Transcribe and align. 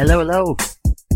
Hello, 0.00 0.20
hello. 0.20 0.56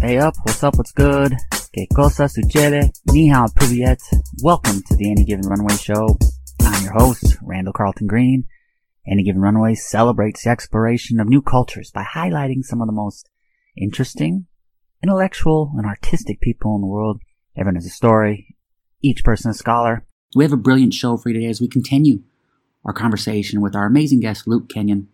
Hey 0.02 0.18
up, 0.18 0.34
what's 0.42 0.62
up, 0.62 0.76
what's 0.76 0.92
good? 0.92 1.32
Que 1.72 1.86
cosa 1.96 2.28
sucede? 2.28 2.90
Ni 3.06 3.28
hao, 3.28 3.46
privyet. 3.46 3.98
Welcome 4.42 4.82
to 4.82 4.96
the 4.96 5.10
Any 5.10 5.24
Given 5.24 5.46
Runway 5.48 5.76
Show. 5.76 6.18
I'm 6.60 6.84
your 6.84 6.92
host, 6.92 7.38
Randall 7.40 7.72
Carlton 7.72 8.06
Green. 8.06 8.44
Any 9.10 9.22
Given 9.22 9.40
Runway 9.40 9.74
celebrates 9.74 10.44
the 10.44 10.50
exploration 10.50 11.18
of 11.18 11.30
new 11.30 11.40
cultures 11.40 11.90
by 11.92 12.02
highlighting 12.02 12.62
some 12.62 12.82
of 12.82 12.86
the 12.86 12.92
most 12.92 13.30
interesting, 13.74 14.48
intellectual, 15.02 15.72
and 15.78 15.86
artistic 15.86 16.42
people 16.42 16.74
in 16.74 16.82
the 16.82 16.86
world. 16.86 17.22
Everyone 17.56 17.76
has 17.76 17.86
a 17.86 17.88
story, 17.88 18.54
each 19.00 19.24
person 19.24 19.50
a 19.50 19.54
scholar. 19.54 20.04
We 20.36 20.44
have 20.44 20.52
a 20.52 20.58
brilliant 20.58 20.92
show 20.92 21.16
for 21.16 21.30
you 21.30 21.36
today 21.36 21.48
as 21.48 21.58
we 21.58 21.68
continue 21.68 22.22
our 22.84 22.92
conversation 22.92 23.62
with 23.62 23.74
our 23.74 23.86
amazing 23.86 24.20
guest, 24.20 24.46
Luke 24.46 24.68
Kenyon. 24.68 25.08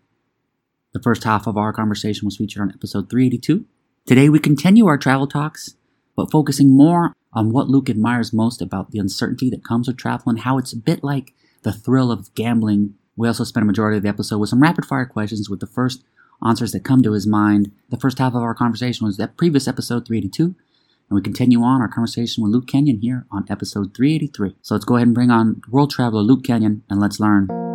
The 0.93 1.01
first 1.01 1.23
half 1.23 1.47
of 1.47 1.57
our 1.57 1.73
conversation 1.73 2.27
was 2.27 2.37
featured 2.37 2.63
on 2.63 2.73
episode 2.73 3.09
382. 3.09 3.65
Today 4.07 4.29
we 4.29 4.41
continue 4.41 4.87
our 4.87 4.99
travel 4.99 5.29
talks, 5.29 5.77
but 6.17 6.33
focusing 6.33 6.77
more 6.77 7.15
on 7.33 7.53
what 7.53 7.69
Luke 7.69 7.89
admires 7.89 8.33
most 8.33 8.61
about 8.61 8.91
the 8.91 8.99
uncertainty 8.99 9.49
that 9.51 9.65
comes 9.65 9.87
with 9.87 9.97
travel 9.97 10.31
and 10.31 10.41
how 10.41 10.59
it's 10.59 10.73
a 10.73 10.77
bit 10.77 11.05
like 11.05 11.33
the 11.63 11.73
thrill 11.73 12.11
of 12.11 12.35
gambling. 12.35 12.95
We 13.15 13.29
also 13.29 13.45
spent 13.45 13.63
a 13.63 13.67
majority 13.69 13.99
of 13.99 14.03
the 14.03 14.09
episode 14.09 14.39
with 14.39 14.51
some 14.51 14.63
rapid 14.63 14.85
fire 14.85 15.07
questions 15.07 15.49
with 15.49 15.61
the 15.61 15.67
first 15.69 16.03
answers 16.45 16.73
that 16.73 16.83
come 16.83 17.03
to 17.03 17.13
his 17.13 17.27
mind. 17.27 17.71
The 17.91 17.99
first 17.99 18.19
half 18.19 18.35
of 18.35 18.43
our 18.43 18.55
conversation 18.55 19.07
was 19.07 19.17
that 19.19 19.37
previous 19.37 19.69
episode 19.69 20.09
382, 20.09 20.43
and 20.45 20.57
we 21.11 21.23
continue 21.23 21.63
on 21.63 21.81
our 21.81 21.89
conversation 21.89 22.43
with 22.43 22.53
Luke 22.53 22.67
Kenyon 22.67 22.99
here 22.99 23.27
on 23.31 23.47
episode 23.49 23.95
383. 23.95 24.57
So 24.63 24.75
let's 24.75 24.85
go 24.85 24.97
ahead 24.97 25.07
and 25.07 25.15
bring 25.15 25.31
on 25.31 25.63
world 25.71 25.93
traveler 25.93 26.23
Luke 26.23 26.43
Kenyon 26.43 26.83
and 26.91 26.99
let's 26.99 27.21
learn 27.21 27.70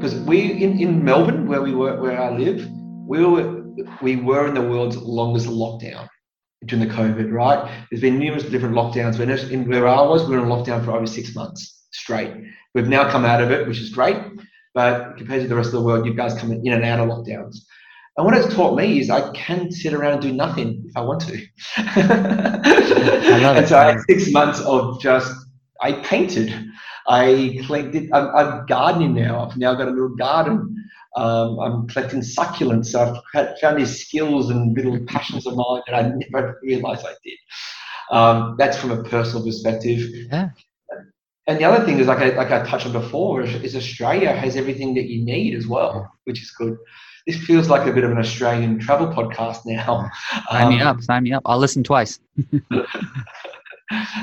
because 0.00 0.14
we 0.20 0.62
in, 0.62 0.80
in 0.80 1.04
Melbourne, 1.04 1.46
where 1.46 1.60
we 1.60 1.74
were, 1.74 2.00
where 2.00 2.20
I 2.20 2.30
live, 2.30 2.66
we 3.06 3.24
were 3.24 3.62
we 4.00 4.16
were 4.16 4.48
in 4.48 4.54
the 4.54 4.62
world's 4.62 4.96
longest 4.96 5.46
lockdown 5.46 6.08
during 6.64 6.88
the 6.88 6.94
COVID. 6.94 7.30
Right? 7.30 7.70
There's 7.90 8.00
been 8.00 8.18
numerous 8.18 8.44
different 8.44 8.74
lockdowns. 8.74 9.18
When 9.18 9.30
in 9.30 9.68
where 9.68 9.86
I 9.86 10.00
was, 10.00 10.26
we 10.26 10.36
were 10.36 10.42
in 10.42 10.48
lockdown 10.48 10.84
for 10.84 10.92
over 10.92 11.06
six 11.06 11.34
months 11.34 11.84
straight. 11.92 12.32
We've 12.74 12.88
now 12.88 13.10
come 13.10 13.24
out 13.26 13.42
of 13.42 13.50
it, 13.50 13.66
which 13.66 13.78
is 13.78 13.90
great. 13.90 14.16
But 14.72 15.16
compared 15.18 15.42
to 15.42 15.48
the 15.48 15.56
rest 15.56 15.68
of 15.68 15.74
the 15.74 15.82
world, 15.82 16.06
you 16.06 16.14
guys 16.14 16.38
come 16.38 16.52
in 16.52 16.72
and 16.72 16.84
out 16.84 17.00
of 17.00 17.08
lockdowns. 17.08 17.56
And 18.16 18.24
what 18.24 18.36
it's 18.36 18.54
taught 18.54 18.76
me 18.76 19.00
is 19.00 19.10
I 19.10 19.30
can 19.32 19.70
sit 19.70 19.92
around 19.92 20.14
and 20.14 20.22
do 20.22 20.32
nothing 20.32 20.84
if 20.86 20.96
I 20.96 21.00
want 21.00 21.20
to. 21.22 21.46
I 21.76 23.54
and 23.56 23.68
so 23.68 23.78
I 23.78 23.92
had 23.92 24.00
six 24.08 24.30
months 24.32 24.60
of 24.60 25.00
just 25.00 25.32
I 25.80 25.92
painted. 25.92 26.70
I 27.08 27.60
collected. 27.66 28.10
I'm, 28.12 28.28
I'm, 28.34 28.66
gardening 28.66 29.14
now. 29.14 29.46
I've 29.46 29.56
now 29.56 29.74
got 29.74 29.88
a 29.88 29.90
little 29.90 30.14
garden. 30.16 30.76
Um, 31.16 31.58
I'm 31.58 31.88
collecting 31.88 32.20
succulents. 32.20 32.86
So 32.86 33.20
I've 33.34 33.58
found 33.58 33.80
these 33.80 34.06
skills 34.06 34.50
and 34.50 34.76
little 34.76 34.98
passions 35.06 35.46
of 35.46 35.56
mine 35.56 35.82
that 35.86 35.94
I 35.94 36.02
never 36.02 36.60
realised 36.62 37.04
I 37.06 37.14
did. 37.24 37.38
Um, 38.10 38.56
that's 38.58 38.76
from 38.76 38.90
a 38.90 39.02
personal 39.02 39.44
perspective. 39.44 40.08
Yeah. 40.30 40.50
And 41.46 41.58
the 41.58 41.64
other 41.64 41.84
thing 41.84 41.98
is, 41.98 42.06
like 42.06 42.18
I, 42.18 42.28
like 42.36 42.50
I 42.50 42.64
touched 42.64 42.86
on 42.86 42.92
before, 42.92 43.42
is 43.42 43.74
Australia 43.74 44.32
has 44.32 44.56
everything 44.56 44.94
that 44.94 45.06
you 45.06 45.24
need 45.24 45.54
as 45.54 45.66
well, 45.66 46.08
which 46.24 46.40
is 46.42 46.50
good. 46.52 46.76
This 47.26 47.36
feels 47.36 47.68
like 47.68 47.86
a 47.88 47.92
bit 47.92 48.04
of 48.04 48.10
an 48.10 48.18
Australian 48.18 48.78
travel 48.78 49.08
podcast 49.08 49.66
now. 49.66 50.10
Sign 50.50 50.66
um, 50.66 50.68
me 50.74 50.80
up. 50.80 51.02
Sign 51.02 51.22
me 51.24 51.32
up. 51.32 51.42
I'll 51.44 51.58
listen 51.58 51.82
twice. 51.82 52.20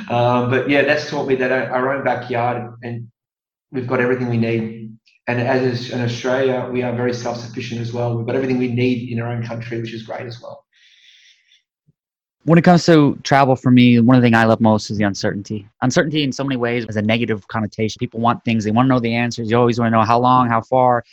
um, 0.09 0.49
but 0.49 0.69
yeah, 0.69 0.83
that's 0.83 1.09
taught 1.09 1.27
me 1.27 1.35
that 1.35 1.51
our 1.51 1.93
own 1.93 2.03
backyard 2.03 2.73
and 2.83 3.09
we've 3.71 3.87
got 3.87 3.99
everything 3.99 4.29
we 4.29 4.37
need. 4.37 4.97
And 5.27 5.41
as 5.41 5.89
in 5.89 6.01
Australia, 6.01 6.69
we 6.71 6.83
are 6.83 6.95
very 6.95 7.13
self-sufficient 7.13 7.81
as 7.81 7.91
well. 7.91 8.15
We've 8.15 8.25
got 8.25 8.35
everything 8.35 8.59
we 8.59 8.71
need 8.71 9.11
in 9.11 9.19
our 9.19 9.27
own 9.27 9.45
country, 9.45 9.81
which 9.81 9.93
is 9.93 10.03
great 10.03 10.25
as 10.25 10.41
well. 10.41 10.63
When 12.45 12.57
it 12.57 12.61
comes 12.61 12.85
to 12.85 13.19
travel, 13.23 13.57
for 13.57 13.71
me, 13.71 13.99
one 13.99 14.15
of 14.15 14.21
the 14.21 14.27
things 14.27 14.37
I 14.37 14.45
love 14.45 14.61
most 14.61 14.89
is 14.89 14.97
the 14.97 15.03
uncertainty. 15.03 15.67
Uncertainty, 15.81 16.23
in 16.23 16.31
so 16.31 16.45
many 16.45 16.55
ways, 16.55 16.85
has 16.85 16.95
a 16.95 17.01
negative 17.01 17.45
connotation. 17.49 17.99
People 17.99 18.21
want 18.21 18.45
things; 18.45 18.63
they 18.63 18.71
want 18.71 18.85
to 18.85 18.89
know 18.89 19.01
the 19.01 19.13
answers. 19.13 19.51
You 19.51 19.57
always 19.57 19.77
want 19.77 19.91
to 19.91 19.97
know 19.97 20.05
how 20.05 20.17
long, 20.17 20.47
how 20.47 20.61
far. 20.61 21.03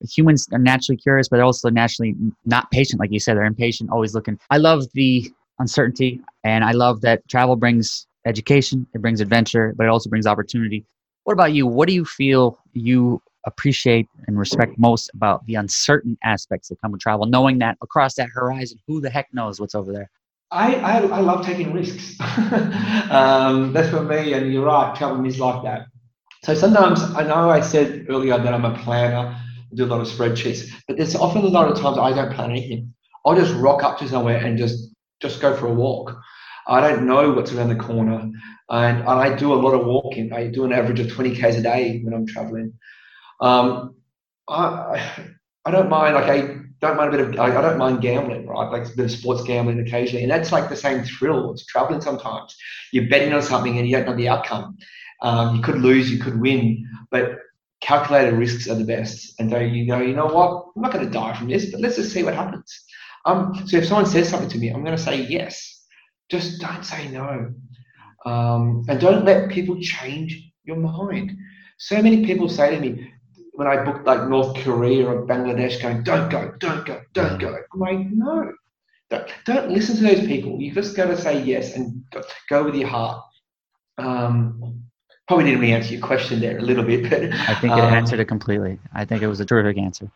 Humans 0.00 0.48
are 0.50 0.58
naturally 0.58 0.96
curious, 0.96 1.28
but 1.28 1.36
they're 1.36 1.44
also 1.44 1.70
naturally 1.70 2.16
not 2.44 2.68
patient, 2.72 2.98
like 2.98 3.12
you 3.12 3.20
said. 3.20 3.36
They're 3.36 3.44
impatient, 3.44 3.90
always 3.90 4.14
looking. 4.16 4.36
I 4.50 4.56
love 4.56 4.84
the 4.94 5.30
uncertainty. 5.60 6.20
And 6.42 6.64
I 6.64 6.72
love 6.72 7.02
that 7.02 7.26
travel 7.28 7.54
brings 7.54 8.06
education, 8.26 8.86
it 8.94 9.00
brings 9.00 9.20
adventure, 9.20 9.72
but 9.76 9.84
it 9.84 9.90
also 9.90 10.10
brings 10.10 10.26
opportunity. 10.26 10.84
What 11.24 11.34
about 11.34 11.52
you? 11.52 11.66
What 11.66 11.86
do 11.86 11.94
you 11.94 12.04
feel 12.04 12.58
you 12.72 13.22
appreciate 13.44 14.06
and 14.26 14.38
respect 14.38 14.78
most 14.78 15.10
about 15.14 15.46
the 15.46 15.54
uncertain 15.54 16.18
aspects 16.24 16.68
that 16.68 16.80
come 16.80 16.92
with 16.92 17.00
travel, 17.00 17.26
knowing 17.26 17.58
that 17.58 17.78
across 17.82 18.14
that 18.14 18.28
horizon, 18.34 18.78
who 18.86 19.00
the 19.00 19.10
heck 19.10 19.32
knows 19.32 19.60
what's 19.60 19.74
over 19.74 19.92
there? 19.92 20.10
I, 20.50 20.74
I, 20.76 20.96
I 20.98 21.20
love 21.20 21.46
taking 21.46 21.72
risks. 21.72 22.18
um, 23.10 23.72
that's 23.72 23.88
for 23.88 24.02
me, 24.02 24.32
and 24.32 24.52
you're 24.52 24.64
right, 24.64 24.94
traveling 24.96 25.24
is 25.26 25.38
like 25.38 25.62
that. 25.62 25.86
So 26.42 26.54
sometimes 26.54 27.02
I 27.02 27.22
know 27.22 27.50
I 27.50 27.60
said 27.60 28.06
earlier 28.08 28.36
that 28.36 28.52
I'm 28.52 28.64
a 28.64 28.76
planner, 28.78 29.16
I 29.16 29.74
do 29.74 29.84
a 29.84 29.86
lot 29.86 30.00
of 30.00 30.08
spreadsheets, 30.08 30.68
but 30.88 30.96
there's 30.96 31.14
often 31.14 31.42
a 31.42 31.48
lot 31.48 31.70
of 31.70 31.78
times 31.78 31.98
I 31.98 32.12
don't 32.12 32.34
plan 32.34 32.50
anything. 32.50 32.92
I'll 33.24 33.36
just 33.36 33.54
rock 33.54 33.84
up 33.84 33.98
to 33.98 34.08
somewhere 34.08 34.44
and 34.44 34.58
just 34.58 34.89
just 35.20 35.40
go 35.40 35.56
for 35.56 35.66
a 35.66 35.72
walk. 35.72 36.16
I 36.66 36.80
don't 36.80 37.06
know 37.06 37.32
what's 37.32 37.52
around 37.52 37.68
the 37.68 37.76
corner. 37.76 38.30
And, 38.68 39.02
I 39.02 39.34
do 39.34 39.52
a 39.52 39.54
lot 39.54 39.74
of 39.74 39.86
walking. 39.86 40.32
I 40.32 40.46
do 40.46 40.64
an 40.64 40.72
average 40.72 41.00
of 41.00 41.10
20 41.10 41.34
Ks 41.34 41.56
a 41.56 41.62
day 41.62 42.00
when 42.02 42.14
I'm 42.14 42.26
traveling. 42.26 42.72
Um, 43.40 43.96
I, 44.48 45.26
I 45.64 45.70
don't 45.70 45.88
mind, 45.88 46.14
like, 46.14 46.26
I 46.26 46.58
don't 46.80 46.96
mind 46.96 47.14
a 47.14 47.16
bit 47.16 47.28
of, 47.28 47.40
I, 47.40 47.58
I 47.58 47.62
don't 47.62 47.78
mind 47.78 48.00
gambling, 48.00 48.46
right? 48.46 48.70
Like 48.70 48.86
a 48.86 48.96
bit 48.96 49.06
of 49.06 49.10
sports 49.10 49.42
gambling 49.42 49.80
occasionally. 49.80 50.22
And 50.22 50.30
that's 50.30 50.52
like 50.52 50.68
the 50.68 50.76
same 50.76 51.02
thrill. 51.04 51.52
It's 51.52 51.66
traveling 51.66 52.00
sometimes. 52.00 52.56
You're 52.92 53.08
betting 53.08 53.32
on 53.32 53.42
something 53.42 53.78
and 53.78 53.88
you 53.88 53.96
don't 53.96 54.06
know 54.06 54.16
the 54.16 54.28
outcome. 54.28 54.76
Um, 55.22 55.56
you 55.56 55.62
could 55.62 55.78
lose, 55.78 56.10
you 56.10 56.18
could 56.18 56.40
win, 56.40 56.86
but 57.10 57.38
calculated 57.80 58.34
risks 58.34 58.68
are 58.68 58.74
the 58.74 58.84
best. 58.84 59.38
And 59.38 59.50
so 59.50 59.58
you 59.58 59.86
go, 59.86 59.98
you 60.00 60.14
know 60.14 60.26
what? 60.26 60.66
I'm 60.76 60.82
not 60.82 60.92
going 60.92 61.04
to 61.04 61.10
die 61.10 61.36
from 61.36 61.48
this, 61.48 61.70
but 61.70 61.80
let's 61.80 61.96
just 61.96 62.12
see 62.12 62.22
what 62.22 62.34
happens. 62.34 62.84
Um, 63.24 63.54
so 63.66 63.78
if 63.78 63.86
someone 63.86 64.06
says 64.06 64.28
something 64.28 64.48
to 64.50 64.58
me, 64.58 64.68
I'm 64.68 64.84
going 64.84 64.96
to 64.96 65.02
say 65.02 65.22
yes. 65.22 65.84
Just 66.30 66.60
don't 66.60 66.84
say 66.84 67.08
no. 67.08 67.52
Um, 68.24 68.84
and 68.88 69.00
don't 69.00 69.24
let 69.24 69.50
people 69.50 69.78
change 69.80 70.52
your 70.64 70.76
mind. 70.76 71.32
So 71.78 72.02
many 72.02 72.24
people 72.24 72.48
say 72.48 72.74
to 72.74 72.80
me 72.80 73.12
when 73.52 73.66
I 73.66 73.84
booked 73.84 74.06
like 74.06 74.28
North 74.28 74.56
Korea 74.62 75.06
or 75.06 75.26
Bangladesh, 75.26 75.82
going, 75.82 76.02
don't 76.02 76.30
go, 76.30 76.54
don't 76.58 76.86
go, 76.86 77.02
don't 77.12 77.38
go. 77.38 77.58
I'm 77.72 77.80
like, 77.80 77.98
no. 78.10 78.52
Don't, 79.10 79.28
don't 79.44 79.70
listen 79.70 79.96
to 79.96 80.02
those 80.02 80.26
people. 80.26 80.60
You've 80.60 80.74
just 80.74 80.96
got 80.96 81.06
to 81.06 81.16
say 81.16 81.42
yes 81.42 81.74
and 81.74 82.04
go, 82.12 82.22
go 82.48 82.64
with 82.64 82.76
your 82.76 82.88
heart. 82.88 83.22
Um, 83.98 84.82
probably 85.26 85.46
didn't 85.46 85.60
really 85.60 85.72
answer 85.72 85.92
your 85.92 86.06
question 86.06 86.40
there 86.40 86.58
a 86.58 86.62
little 86.62 86.84
bit, 86.84 87.10
but 87.10 87.22
I 87.22 87.54
think 87.54 87.72
it 87.72 87.80
um, 87.80 87.92
answered 87.92 88.20
it 88.20 88.26
completely. 88.26 88.78
I 88.94 89.04
think 89.04 89.22
it 89.22 89.26
was 89.26 89.40
a 89.40 89.44
terrific 89.44 89.78
answer. 89.78 90.10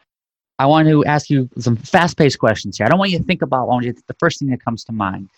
I 0.59 0.67
want 0.67 0.89
to 0.89 1.05
ask 1.05 1.31
you 1.31 1.49
some 1.59 1.77
fast 1.77 2.17
paced 2.17 2.39
questions 2.39 2.79
here. 2.79 2.87
I 2.87 2.89
don't 2.89 2.99
want 2.99 3.11
you 3.11 3.19
to 3.19 3.25
think 3.25 3.43
about, 3.43 3.69
you 3.83 3.93
the 4.07 4.15
first 4.21 4.39
thing 4.39 4.51
that 4.51 4.65
comes 4.65 4.85
to 4.85 4.93
mind. 4.93 5.29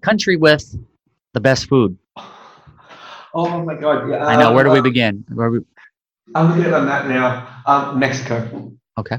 Country 0.00 0.36
with 0.36 0.76
the 1.34 1.40
best 1.40 1.68
food. 1.68 1.98
Oh 3.34 3.64
my 3.64 3.74
God. 3.74 4.08
Yeah, 4.08 4.24
I 4.24 4.36
know. 4.36 4.52
Where 4.52 4.64
do 4.64 4.70
we 4.70 4.78
uh, 4.78 4.82
begin? 4.82 5.24
Where 5.28 5.50
we... 5.50 5.60
I'm 6.34 6.48
looking 6.48 6.72
at 6.72 6.84
that 6.84 7.08
now. 7.08 7.62
Um, 7.66 7.98
Mexico. 7.98 8.72
Okay. 8.96 9.18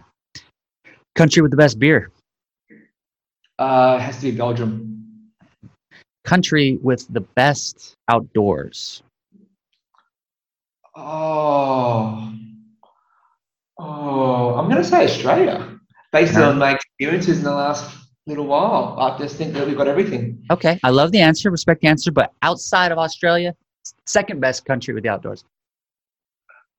Country 1.16 1.42
with 1.42 1.52
the 1.52 1.58
best 1.58 1.78
beer. 1.78 2.12
Uh, 3.60 4.00
has 4.00 4.18
to 4.18 4.32
be 4.32 4.32
Belgium. 4.32 5.32
Country 6.24 6.80
with 6.82 7.06
the 7.14 7.22
best 7.22 7.96
outdoors. 8.08 9.04
Oh, 10.96 12.34
Oh, 13.78 14.56
I'm 14.56 14.70
going 14.70 14.82
to 14.82 14.88
say 14.88 15.04
Australia, 15.04 15.80
based 16.12 16.36
on 16.38 16.58
my 16.58 16.76
experiences 16.76 17.40
in 17.40 17.44
the 17.44 17.54
last 17.54 17.96
little 18.28 18.46
while. 18.46 18.98
I 19.00 19.18
just 19.18 19.36
think 19.36 19.54
that 19.54 19.68
we've 19.68 19.78
got 19.78 19.88
everything. 19.88 20.44
Okay, 20.50 20.80
I 20.84 20.90
love 20.90 21.12
the 21.12 21.20
answer, 21.20 21.52
respect 21.52 21.82
the 21.82 21.88
answer, 21.88 22.12
but 22.12 22.34
outside 22.42 22.92
of 22.92 22.98
Australia, 22.98 23.56
second 24.06 24.40
best 24.40 24.66
country 24.66 24.94
with 24.94 25.04
the 25.04 25.10
outdoors. 25.10 25.44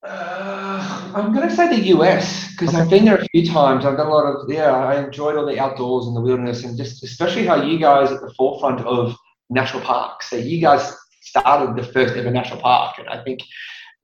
Uh, 0.02 1.12
I'm 1.14 1.32
going 1.32 1.48
to 1.48 1.54
say 1.54 1.68
the 1.68 1.86
US 1.96 2.50
because 2.52 2.70
okay. 2.70 2.78
I've 2.78 2.90
been 2.90 3.04
there 3.04 3.16
a 3.16 3.26
few 3.32 3.46
times. 3.46 3.84
I've 3.84 3.96
done 3.96 4.06
a 4.06 4.10
lot 4.10 4.24
of 4.24 4.50
yeah. 4.50 4.72
I 4.72 5.02
enjoyed 5.02 5.36
all 5.36 5.46
the 5.46 5.58
outdoors 5.58 6.06
and 6.06 6.16
the 6.16 6.20
wilderness, 6.20 6.64
and 6.64 6.76
just 6.76 7.02
especially 7.02 7.44
how 7.44 7.62
you 7.62 7.78
guys 7.78 8.10
at 8.10 8.20
the 8.20 8.32
forefront 8.34 8.80
of 8.86 9.16
national 9.50 9.82
parks. 9.82 10.30
So 10.30 10.36
you 10.36 10.60
guys 10.60 10.96
started 11.22 11.76
the 11.76 11.92
first 11.92 12.14
ever 12.14 12.30
national 12.30 12.60
park, 12.60 12.98
and 12.98 13.08
I 13.08 13.22
think 13.24 13.40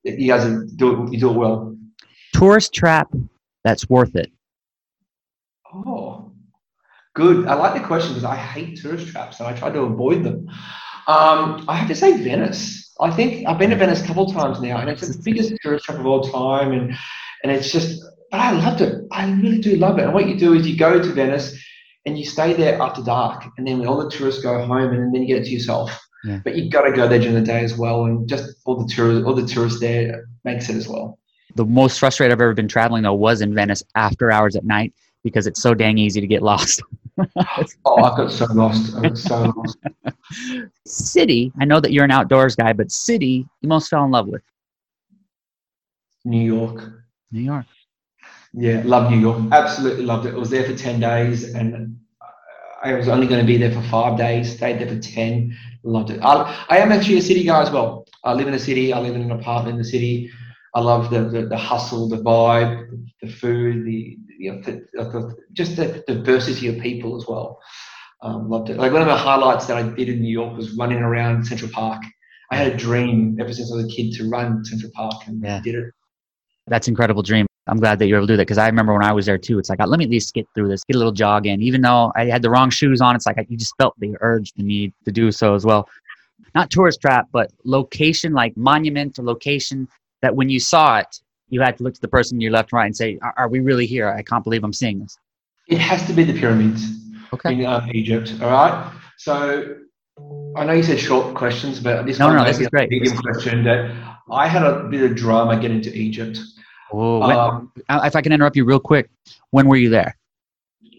you 0.02 0.26
guys 0.26 0.44
do 0.72 1.04
it, 1.04 1.12
you 1.12 1.20
do 1.20 1.30
it 1.30 1.36
well 1.36 1.76
tourist 2.32 2.72
trap 2.72 3.12
that's 3.64 3.88
worth 3.88 4.16
it? 4.16 4.30
Oh, 5.72 6.32
good. 7.14 7.46
I 7.46 7.54
like 7.54 7.80
the 7.80 7.86
question 7.86 8.12
because 8.12 8.24
I 8.24 8.36
hate 8.36 8.80
tourist 8.80 9.08
traps 9.08 9.40
and 9.40 9.48
I 9.48 9.54
try 9.54 9.70
to 9.70 9.80
avoid 9.80 10.24
them. 10.24 10.48
Um, 11.08 11.64
I 11.68 11.76
have 11.76 11.88
to 11.88 11.94
say 11.94 12.22
Venice. 12.22 12.92
I 13.00 13.10
think 13.10 13.46
I've 13.48 13.58
been 13.58 13.70
to 13.70 13.76
Venice 13.76 14.02
a 14.02 14.06
couple 14.06 14.28
of 14.28 14.34
times 14.34 14.60
now, 14.60 14.78
and 14.78 14.88
it's 14.88 15.08
the 15.08 15.22
biggest 15.22 15.52
tourist 15.62 15.86
trap 15.86 15.98
of 15.98 16.06
all 16.06 16.22
time, 16.22 16.72
and 16.72 16.94
and 17.42 17.50
it's 17.50 17.72
just 17.72 18.00
but 18.32 18.40
I 18.40 18.52
loved 18.52 18.80
it. 18.80 19.04
I 19.12 19.30
really 19.30 19.58
do 19.58 19.76
love 19.76 19.98
it. 19.98 20.04
And 20.04 20.14
what 20.14 20.26
you 20.26 20.38
do 20.38 20.54
is 20.54 20.66
you 20.66 20.76
go 20.76 21.00
to 21.00 21.12
Venice 21.12 21.54
and 22.06 22.18
you 22.18 22.24
stay 22.24 22.54
there 22.54 22.80
after 22.80 23.02
dark, 23.02 23.44
and 23.58 23.66
then 23.66 23.86
all 23.86 24.02
the 24.02 24.10
tourists 24.10 24.42
go 24.42 24.64
home, 24.64 24.92
and 24.92 25.14
then 25.14 25.22
you 25.22 25.28
get 25.28 25.42
it 25.42 25.44
to 25.44 25.50
yourself. 25.50 25.96
Yeah. 26.24 26.40
But 26.42 26.56
you've 26.56 26.72
got 26.72 26.82
to 26.82 26.92
go 26.92 27.06
there 27.06 27.18
during 27.18 27.34
the 27.34 27.42
day 27.42 27.62
as 27.62 27.76
well, 27.76 28.06
and 28.06 28.28
just 28.28 28.54
all 28.64 28.82
the 28.82 28.92
tourists, 28.92 29.26
all 29.26 29.34
the 29.34 29.46
tourists 29.46 29.80
there 29.80 30.24
makes 30.44 30.68
it 30.68 30.76
as 30.76 30.88
well. 30.88 31.18
The 31.54 31.64
most 31.64 31.98
frustrated 31.98 32.32
I've 32.32 32.40
ever 32.40 32.54
been 32.54 32.68
traveling 32.68 33.02
though 33.02 33.14
was 33.14 33.40
in 33.40 33.54
Venice 33.54 33.82
after 33.94 34.30
hours 34.30 34.56
at 34.56 34.64
night 34.64 34.92
because 35.22 35.46
it's 35.46 35.62
so 35.62 35.74
dang 35.74 35.98
easy 35.98 36.20
to 36.20 36.26
get 36.26 36.42
lost. 36.42 36.82
oh, 37.84 38.02
I 38.02 38.16
got 38.16 38.32
so 38.32 38.46
lost. 38.46 38.96
I 38.96 39.02
got 39.02 39.18
so 39.18 39.52
lost. 39.56 39.78
City, 40.86 41.52
I 41.60 41.64
know 41.64 41.80
that 41.80 41.92
you're 41.92 42.04
an 42.04 42.10
outdoors 42.10 42.56
guy, 42.56 42.72
but 42.72 42.90
city 42.90 43.46
you 43.60 43.68
most 43.68 43.88
fell 43.88 44.04
in 44.04 44.10
love 44.10 44.28
with? 44.28 44.42
New 46.24 46.44
York. 46.44 46.92
New 47.30 47.42
York. 47.42 47.66
Yeah, 48.54 48.82
love 48.84 49.10
New 49.10 49.18
York. 49.18 49.42
Absolutely 49.50 50.04
loved 50.04 50.26
it. 50.26 50.34
I 50.34 50.38
was 50.38 50.50
there 50.50 50.64
for 50.64 50.76
10 50.76 51.00
days 51.00 51.54
and 51.54 51.98
I 52.82 52.94
was 52.94 53.08
only 53.08 53.26
going 53.26 53.40
to 53.40 53.46
be 53.46 53.56
there 53.56 53.72
for 53.72 53.82
five 53.82 54.18
days. 54.18 54.54
Stayed 54.56 54.80
there 54.80 54.88
for 54.88 54.98
10. 54.98 55.56
Loved 55.84 56.10
it. 56.10 56.20
I, 56.22 56.66
I 56.68 56.78
am 56.78 56.92
actually 56.92 57.18
a 57.18 57.22
city 57.22 57.44
guy 57.44 57.62
as 57.62 57.70
well. 57.70 58.06
I 58.24 58.34
live 58.34 58.48
in 58.48 58.54
a 58.54 58.58
city. 58.58 58.92
I 58.92 59.00
live 59.00 59.14
in 59.14 59.22
an 59.22 59.32
apartment 59.32 59.74
in 59.74 59.78
the 59.78 59.84
city. 59.88 60.30
I 60.74 60.80
love 60.80 61.10
the, 61.10 61.24
the, 61.24 61.46
the 61.46 61.56
hustle, 61.56 62.08
the 62.08 62.16
vibe, 62.16 62.88
the 63.20 63.28
food, 63.28 63.84
the, 63.84 64.16
you 64.38 64.52
know, 64.52 64.60
the, 64.62 64.84
the, 64.94 65.36
just 65.52 65.76
the 65.76 66.02
diversity 66.06 66.68
of 66.68 66.78
people 66.82 67.16
as 67.16 67.26
well. 67.28 67.60
Um, 68.22 68.48
loved 68.48 68.70
it. 68.70 68.78
Like 68.78 68.92
one 68.92 69.02
of 69.02 69.08
the 69.08 69.16
highlights 69.16 69.66
that 69.66 69.76
I 69.76 69.82
did 69.82 70.08
in 70.08 70.22
New 70.22 70.30
York 70.32 70.56
was 70.56 70.76
running 70.76 70.98
around 70.98 71.44
Central 71.44 71.70
Park. 71.70 72.02
I 72.50 72.56
had 72.56 72.72
a 72.72 72.76
dream 72.76 73.36
ever 73.40 73.52
since 73.52 73.72
I 73.72 73.76
was 73.76 73.86
a 73.86 73.88
kid 73.88 74.12
to 74.14 74.28
run 74.28 74.64
Central 74.64 74.90
Park 74.94 75.26
and 75.26 75.42
Yeah. 75.42 75.60
did 75.62 75.74
it. 75.74 75.92
That's 76.68 76.86
an 76.86 76.92
incredible 76.92 77.22
dream. 77.22 77.46
I'm 77.66 77.78
glad 77.78 77.98
that 77.98 78.06
you're 78.06 78.18
able 78.18 78.26
to 78.26 78.32
do 78.32 78.36
that 78.36 78.42
because 78.42 78.58
I 78.58 78.66
remember 78.66 78.92
when 78.92 79.04
I 79.04 79.12
was 79.12 79.26
there 79.26 79.38
too. 79.38 79.58
It's 79.58 79.70
like, 79.70 79.78
let 79.84 79.98
me 79.98 80.04
at 80.04 80.10
least 80.10 80.34
get 80.34 80.46
through 80.54 80.68
this, 80.68 80.84
get 80.84 80.96
a 80.96 80.98
little 80.98 81.12
jog 81.12 81.46
in. 81.46 81.62
Even 81.62 81.80
though 81.80 82.12
I 82.16 82.26
had 82.26 82.42
the 82.42 82.50
wrong 82.50 82.70
shoes 82.70 83.00
on, 83.00 83.14
it's 83.14 83.26
like 83.26 83.38
I, 83.38 83.46
you 83.48 83.56
just 83.56 83.74
felt 83.76 83.94
the 83.98 84.16
urge, 84.20 84.52
the 84.54 84.62
need 84.62 84.92
to 85.04 85.12
do 85.12 85.30
so 85.30 85.54
as 85.54 85.64
well. 85.64 85.88
Not 86.54 86.70
tourist 86.70 87.00
trap, 87.00 87.28
but 87.32 87.52
location, 87.64 88.32
like 88.32 88.56
monument 88.56 89.18
or 89.18 89.24
location 89.24 89.88
that 90.22 90.34
when 90.34 90.48
you 90.48 90.58
saw 90.60 90.98
it, 90.98 91.20
you 91.50 91.60
had 91.60 91.76
to 91.76 91.82
look 91.84 91.94
to 91.94 92.00
the 92.00 92.08
person 92.08 92.38
to 92.38 92.42
your 92.42 92.52
left 92.52 92.72
and 92.72 92.78
right 92.78 92.86
and 92.86 92.96
say, 92.96 93.18
are, 93.22 93.34
are 93.36 93.48
we 93.48 93.60
really 93.60 93.86
here? 93.86 94.08
I 94.08 94.22
can't 94.22 94.42
believe 94.42 94.64
I'm 94.64 94.72
seeing 94.72 95.00
this. 95.00 95.18
It 95.68 95.78
has 95.78 96.06
to 96.06 96.12
be 96.12 96.24
the 96.24 96.32
pyramids. 96.32 96.82
Okay. 97.34 97.54
in 97.54 97.64
uh, 97.66 97.86
Egypt. 97.92 98.34
All 98.42 98.50
right. 98.50 98.92
So 99.16 99.76
I 100.56 100.64
know 100.64 100.72
you 100.74 100.82
said 100.82 100.98
short 100.98 101.34
questions, 101.34 101.80
but 101.80 102.04
this 102.06 102.18
No, 102.18 102.26
one 102.28 102.36
no, 102.36 102.44
this 102.44 102.60
is 102.60 102.66
a 102.66 102.70
great. 102.70 102.90
medium 102.90 103.16
question. 103.18 103.64
That 103.64 103.90
I 104.30 104.46
had 104.48 104.62
a 104.64 104.84
bit 104.84 105.02
of 105.10 105.16
drama 105.16 105.58
getting 105.60 105.80
to 105.82 105.94
Egypt. 105.96 106.38
Oh, 106.92 107.22
Um, 107.22 107.72
if 107.88 108.14
I 108.16 108.20
can 108.20 108.32
interrupt 108.32 108.54
you 108.56 108.64
real 108.66 108.80
quick, 108.80 109.08
when 109.50 109.66
were 109.66 109.76
you 109.76 109.88
there? 109.88 110.16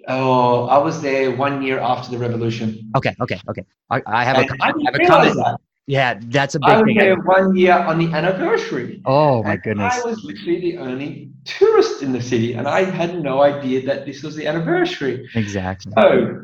oh, 0.07 0.65
I 0.67 0.77
was 0.79 1.01
there 1.01 1.31
one 1.31 1.61
year 1.61 1.79
after 1.79 2.11
the 2.11 2.17
revolution. 2.17 2.91
Okay, 2.97 3.15
okay, 3.21 3.39
okay. 3.49 3.63
I, 3.89 4.01
I 4.07 4.23
have 4.25 4.37
a, 4.37 4.39
And 4.41 4.61
I 4.61 4.65
I 4.67 4.73
have 4.85 4.95
a 4.95 5.05
comment. 5.05 5.35
that. 5.35 5.59
Yeah, 5.85 6.19
that's 6.27 6.55
a 6.55 6.59
I 6.63 6.81
big 6.81 6.97
I 6.97 7.13
was 7.13 7.17
there 7.17 7.19
one 7.19 7.55
year 7.55 7.73
on 7.73 7.99
the 7.99 8.07
anniversary. 8.13 9.01
Oh 9.05 9.43
my 9.43 9.57
goodness. 9.57 9.93
I 9.93 10.07
was 10.07 10.23
literally 10.23 10.61
the 10.61 10.77
only 10.77 11.31
tourist 11.43 12.01
in 12.01 12.13
the 12.13 12.21
city, 12.21 12.53
and 12.53 12.67
I 12.67 12.83
had 12.83 13.21
no 13.21 13.43
idea 13.43 13.85
that 13.85 14.05
this 14.05 14.23
was 14.23 14.35
the 14.35 14.47
anniversary. 14.47 15.27
Exactly. 15.35 15.91
Oh, 15.97 16.41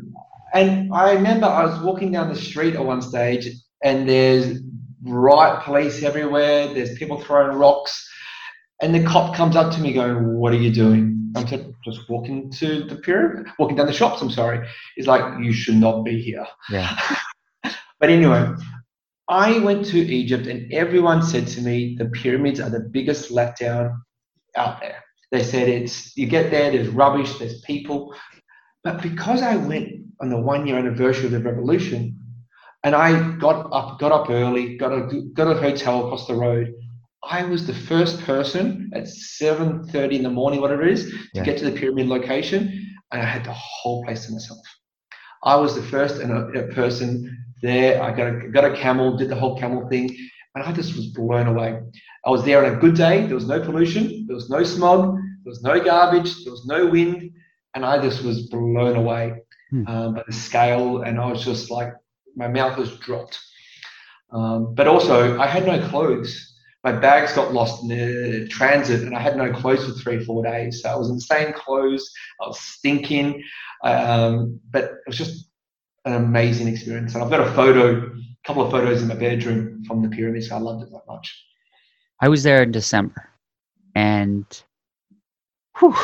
and 0.54 0.94
I 0.94 1.14
remember 1.14 1.46
I 1.46 1.66
was 1.66 1.80
walking 1.82 2.12
down 2.12 2.28
the 2.28 2.36
street 2.36 2.76
at 2.76 2.84
one 2.84 3.02
stage, 3.02 3.48
and 3.82 4.10
there's 4.10 4.60
riot 5.04 5.64
police 5.64 6.04
everywhere. 6.04 6.74
There's 6.74 6.98
people 6.98 7.22
throwing 7.22 7.58
rocks, 7.58 8.10
and 8.82 8.94
the 8.94 9.04
cop 9.04 9.36
comes 9.36 9.56
up 9.56 9.74
to 9.76 9.80
me 9.80 9.94
going, 9.94 10.38
"What 10.38 10.52
are 10.52 10.58
you 10.58 10.74
doing?" 10.74 11.16
I'm 11.38 11.46
just, 11.46 11.64
just 11.86 12.10
walking 12.10 12.52
to 12.54 12.84
the 12.86 12.96
pyramid, 12.98 13.48
walking 13.58 13.78
down 13.78 13.86
the 13.86 13.94
shops. 13.94 14.22
I'm 14.22 14.32
sorry. 14.32 14.68
He's 14.98 15.08
like, 15.08 15.40
"You 15.40 15.54
should 15.54 15.76
not 15.76 16.04
be 16.04 16.22
here." 16.22 16.46
Yeah. 16.70 17.00
But 18.00 18.10
anyway, 18.10 18.48
I 19.30 19.60
went 19.60 19.86
to 19.88 20.00
Egypt, 20.00 20.48
and 20.48 20.72
everyone 20.74 21.22
said 21.22 21.46
to 21.50 21.62
me, 21.62 21.96
"The 21.96 22.06
pyramids 22.06 22.60
are 22.60 22.70
the 22.72 22.80
biggest 22.80 23.32
letdown 23.32 23.96
out 24.56 24.82
there." 24.82 25.04
They 25.32 25.44
said 25.44 25.70
it's 25.70 26.18
you 26.18 26.26
get 26.26 26.50
there, 26.50 26.72
there's 26.72 26.88
rubbish, 26.90 27.38
there's 27.38 27.62
people, 27.62 28.16
but 28.84 29.02
because 29.04 29.44
I 29.44 29.56
went 29.58 29.90
on 30.20 30.30
the 30.30 30.40
one 30.40 30.66
year 30.66 30.78
anniversary 30.80 31.26
of 31.26 31.32
the 31.32 31.40
revolution, 31.40 32.18
and 32.84 32.96
I 32.96 33.38
got 33.38 33.70
up, 33.72 34.00
got 34.00 34.12
up 34.12 34.30
early, 34.30 34.78
got 34.78 34.92
a 34.92 35.02
got 35.34 35.56
a 35.56 35.60
hotel 35.60 36.06
across 36.06 36.26
the 36.28 36.34
road. 36.34 36.74
I 37.24 37.44
was 37.44 37.68
the 37.68 37.74
first 37.74 38.22
person 38.22 38.90
at 38.94 39.08
seven 39.08 39.84
thirty 39.84 40.16
in 40.16 40.24
the 40.24 40.30
morning, 40.32 40.62
whatever 40.62 40.82
it 40.84 40.94
is, 40.94 41.12
to 41.12 41.18
Yeah. 41.36 41.44
get 41.44 41.58
to 41.60 41.66
the 41.66 41.78
pyramid 41.80 42.08
location, 42.08 42.62
and 43.12 43.22
I 43.22 43.26
had 43.26 43.44
the 43.44 43.54
whole 43.54 44.04
place 44.06 44.26
to 44.26 44.32
myself. 44.32 44.60
I 45.44 45.56
was 45.56 45.76
the 45.76 45.84
first 45.84 46.18
and 46.22 46.32
a, 46.32 46.66
a 46.66 46.74
person 46.74 47.36
there. 47.62 48.02
I 48.02 48.12
got 48.16 48.28
a, 48.28 48.50
got 48.50 48.66
a 48.66 48.76
camel, 48.76 49.18
did 49.18 49.30
the 49.30 49.36
whole 49.36 49.58
camel 49.60 49.88
thing, 49.88 50.16
and 50.56 50.64
I 50.64 50.72
just 50.74 50.96
was 50.96 51.08
blown 51.08 51.48
away. 51.48 51.80
I 52.26 52.30
was 52.30 52.44
there 52.44 52.66
on 52.66 52.74
a 52.74 52.78
good 52.78 52.96
day. 52.96 53.26
There 53.26 53.36
was 53.36 53.48
no 53.48 53.60
pollution. 53.62 54.26
There 54.28 54.36
was 54.36 54.50
no 54.50 54.64
smog. 54.64 55.16
There 55.44 55.52
was 55.52 55.62
no 55.64 55.80
garbage. 55.80 56.44
There 56.44 56.52
was 56.52 56.66
no 56.66 56.88
wind, 56.88 57.32
and 57.76 57.86
I 57.86 58.02
just 58.02 58.24
was 58.24 58.48
blown 58.48 58.96
away 58.96 59.36
Hmm. 59.72 59.86
um, 59.88 60.14
by 60.16 60.24
the 60.26 60.34
scale. 60.34 61.04
And 61.04 61.20
I 61.20 61.30
was 61.32 61.46
just 61.46 61.70
like, 61.70 61.94
my 62.36 62.48
mouth 62.48 62.78
was 62.78 62.98
dropped. 62.98 63.40
Um, 64.32 64.74
but 64.74 64.88
also, 64.88 65.40
I 65.40 65.46
had 65.48 65.66
no 65.66 65.88
clothes. 65.90 66.49
My 66.84 66.94
bags 66.94 67.34
got 67.34 67.54
lost 67.54 67.84
in 67.84 67.90
the 67.90 68.48
transit, 68.48 69.02
and 69.02 69.16
I 69.16 69.20
had 69.20 69.36
no 69.36 69.52
clothes 69.52 69.86
for 69.86 69.92
three, 69.92 70.24
four 70.24 70.44
days. 70.44 70.82
So 70.82 70.90
I 70.90 70.96
was 70.96 71.10
in 71.10 71.16
the 71.16 71.22
same 71.22 71.52
clothes. 71.52 72.10
I 72.42 72.48
was 72.48 72.60
stinking, 72.60 73.44
um, 73.84 74.60
but 74.72 74.84
it 74.84 75.08
was 75.08 75.18
just 75.18 75.50
an 76.06 76.14
amazing 76.14 76.68
experience. 76.68 77.14
And 77.14 77.24
I've 77.24 77.30
got 77.30 77.42
a 77.42 77.52
photo, 77.52 77.98
a 77.98 78.12
couple 78.46 78.64
of 78.64 78.72
photos 78.72 79.02
in 79.02 79.10
my 79.10 79.16
bedroom 79.16 79.84
from 79.86 80.02
the 80.02 80.10
pyramids. 80.10 80.52
I 80.52 80.58
loved 80.58 80.84
it 80.84 80.92
that 80.92 81.06
much. 81.08 81.46
I 82.22 82.30
was 82.30 82.44
there 82.44 82.64
in 82.64 82.72
December, 82.72 83.30
and 83.96 84.46
whew, 85.80 85.96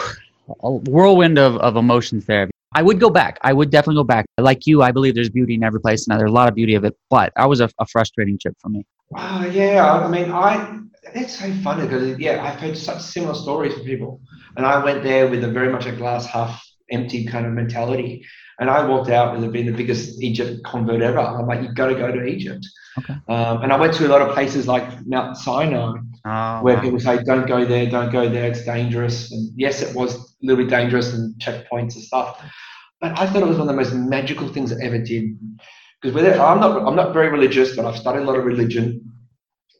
a 0.61 0.71
whirlwind 0.71 1.39
of, 1.39 1.57
of 1.57 1.77
emotions 1.77 2.25
there. 2.25 2.49
I 2.75 2.81
would 2.81 2.99
go 2.99 3.09
back. 3.09 3.39
I 3.41 3.53
would 3.53 3.69
definitely 3.69 4.01
go 4.01 4.03
back. 4.03 4.25
Like 4.37 4.67
you, 4.67 4.83
I 4.83 4.91
believe 4.91 5.15
there's 5.15 5.29
beauty 5.29 5.55
in 5.55 5.63
every 5.63 5.79
place, 5.79 6.05
and 6.05 6.19
there's 6.19 6.29
a 6.29 6.33
lot 6.33 6.49
of 6.49 6.55
beauty 6.55 6.75
of 6.75 6.83
it. 6.83 6.93
But 7.09 7.31
that 7.37 7.47
was 7.47 7.61
a, 7.61 7.69
a 7.79 7.85
frustrating 7.87 8.37
trip 8.37 8.55
for 8.61 8.67
me. 8.67 8.85
Wow, 9.11 9.45
yeah. 9.45 9.93
I 9.93 10.07
mean, 10.09 10.29
I 10.29 10.81
it's 11.13 11.39
so 11.39 11.51
funny 11.63 11.83
because 11.83 12.19
yeah, 12.19 12.43
I've 12.43 12.59
heard 12.59 12.77
such 12.77 13.01
similar 13.01 13.33
stories 13.33 13.73
from 13.73 13.83
people, 13.83 14.19
and 14.57 14.65
I 14.65 14.83
went 14.83 15.03
there 15.03 15.29
with 15.29 15.43
a 15.45 15.47
very 15.47 15.71
much 15.71 15.85
a 15.85 15.93
glass 15.93 16.25
half 16.25 16.61
empty 16.91 17.25
kind 17.25 17.45
of 17.45 17.53
mentality, 17.53 18.25
and 18.59 18.69
I 18.69 18.85
walked 18.85 19.09
out 19.09 19.33
with 19.33 19.45
it 19.45 19.53
being 19.53 19.67
the 19.67 19.71
biggest 19.71 20.21
Egypt 20.21 20.61
convert 20.65 21.01
ever. 21.01 21.19
I'm 21.19 21.47
like, 21.47 21.61
you've 21.61 21.75
got 21.75 21.87
to 21.87 21.95
go 21.95 22.11
to 22.11 22.25
Egypt. 22.25 22.67
Okay. 22.97 23.13
Um, 23.29 23.63
and 23.63 23.71
I 23.71 23.79
went 23.79 23.93
to 23.95 24.05
a 24.05 24.09
lot 24.09 24.21
of 24.21 24.33
places 24.33 24.67
like 24.67 25.05
Mount 25.05 25.37
Sinai, 25.37 25.93
Oh, 26.27 26.59
where 26.63 26.81
people 26.81 26.99
say, 26.99 27.21
"Don't 27.23 27.45
go 27.45 27.65
there, 27.65 27.85
don't 27.85 28.11
go 28.11 28.27
there, 28.27 28.49
it's 28.49 28.65
dangerous." 28.65 29.31
And 29.31 29.51
yes, 29.55 29.83
it 29.83 29.95
was 29.95 30.15
a 30.15 30.19
little 30.41 30.63
bit 30.63 30.71
dangerous 30.71 31.13
and 31.13 31.35
checkpoints 31.35 31.93
and 31.93 32.03
stuff, 32.03 32.43
but 33.05 33.19
I 33.19 33.27
thought 33.27 33.43
it 33.43 33.47
was 33.47 33.57
one 33.59 33.69
of 33.69 33.75
the 33.75 33.81
most 33.83 33.93
magical 33.93 34.47
things 34.47 34.73
I 34.73 34.77
ever 34.81 34.97
did. 34.97 35.37
Because 36.01 36.15
with 36.15 36.25
it, 36.25 36.39
I'm 36.39 36.59
not, 36.59 36.87
I'm 36.87 36.95
not 36.95 37.13
very 37.13 37.29
religious, 37.29 37.75
but 37.75 37.85
I've 37.85 37.97
studied 37.97 38.23
a 38.23 38.25
lot 38.25 38.35
of 38.35 38.45
religion, 38.45 39.11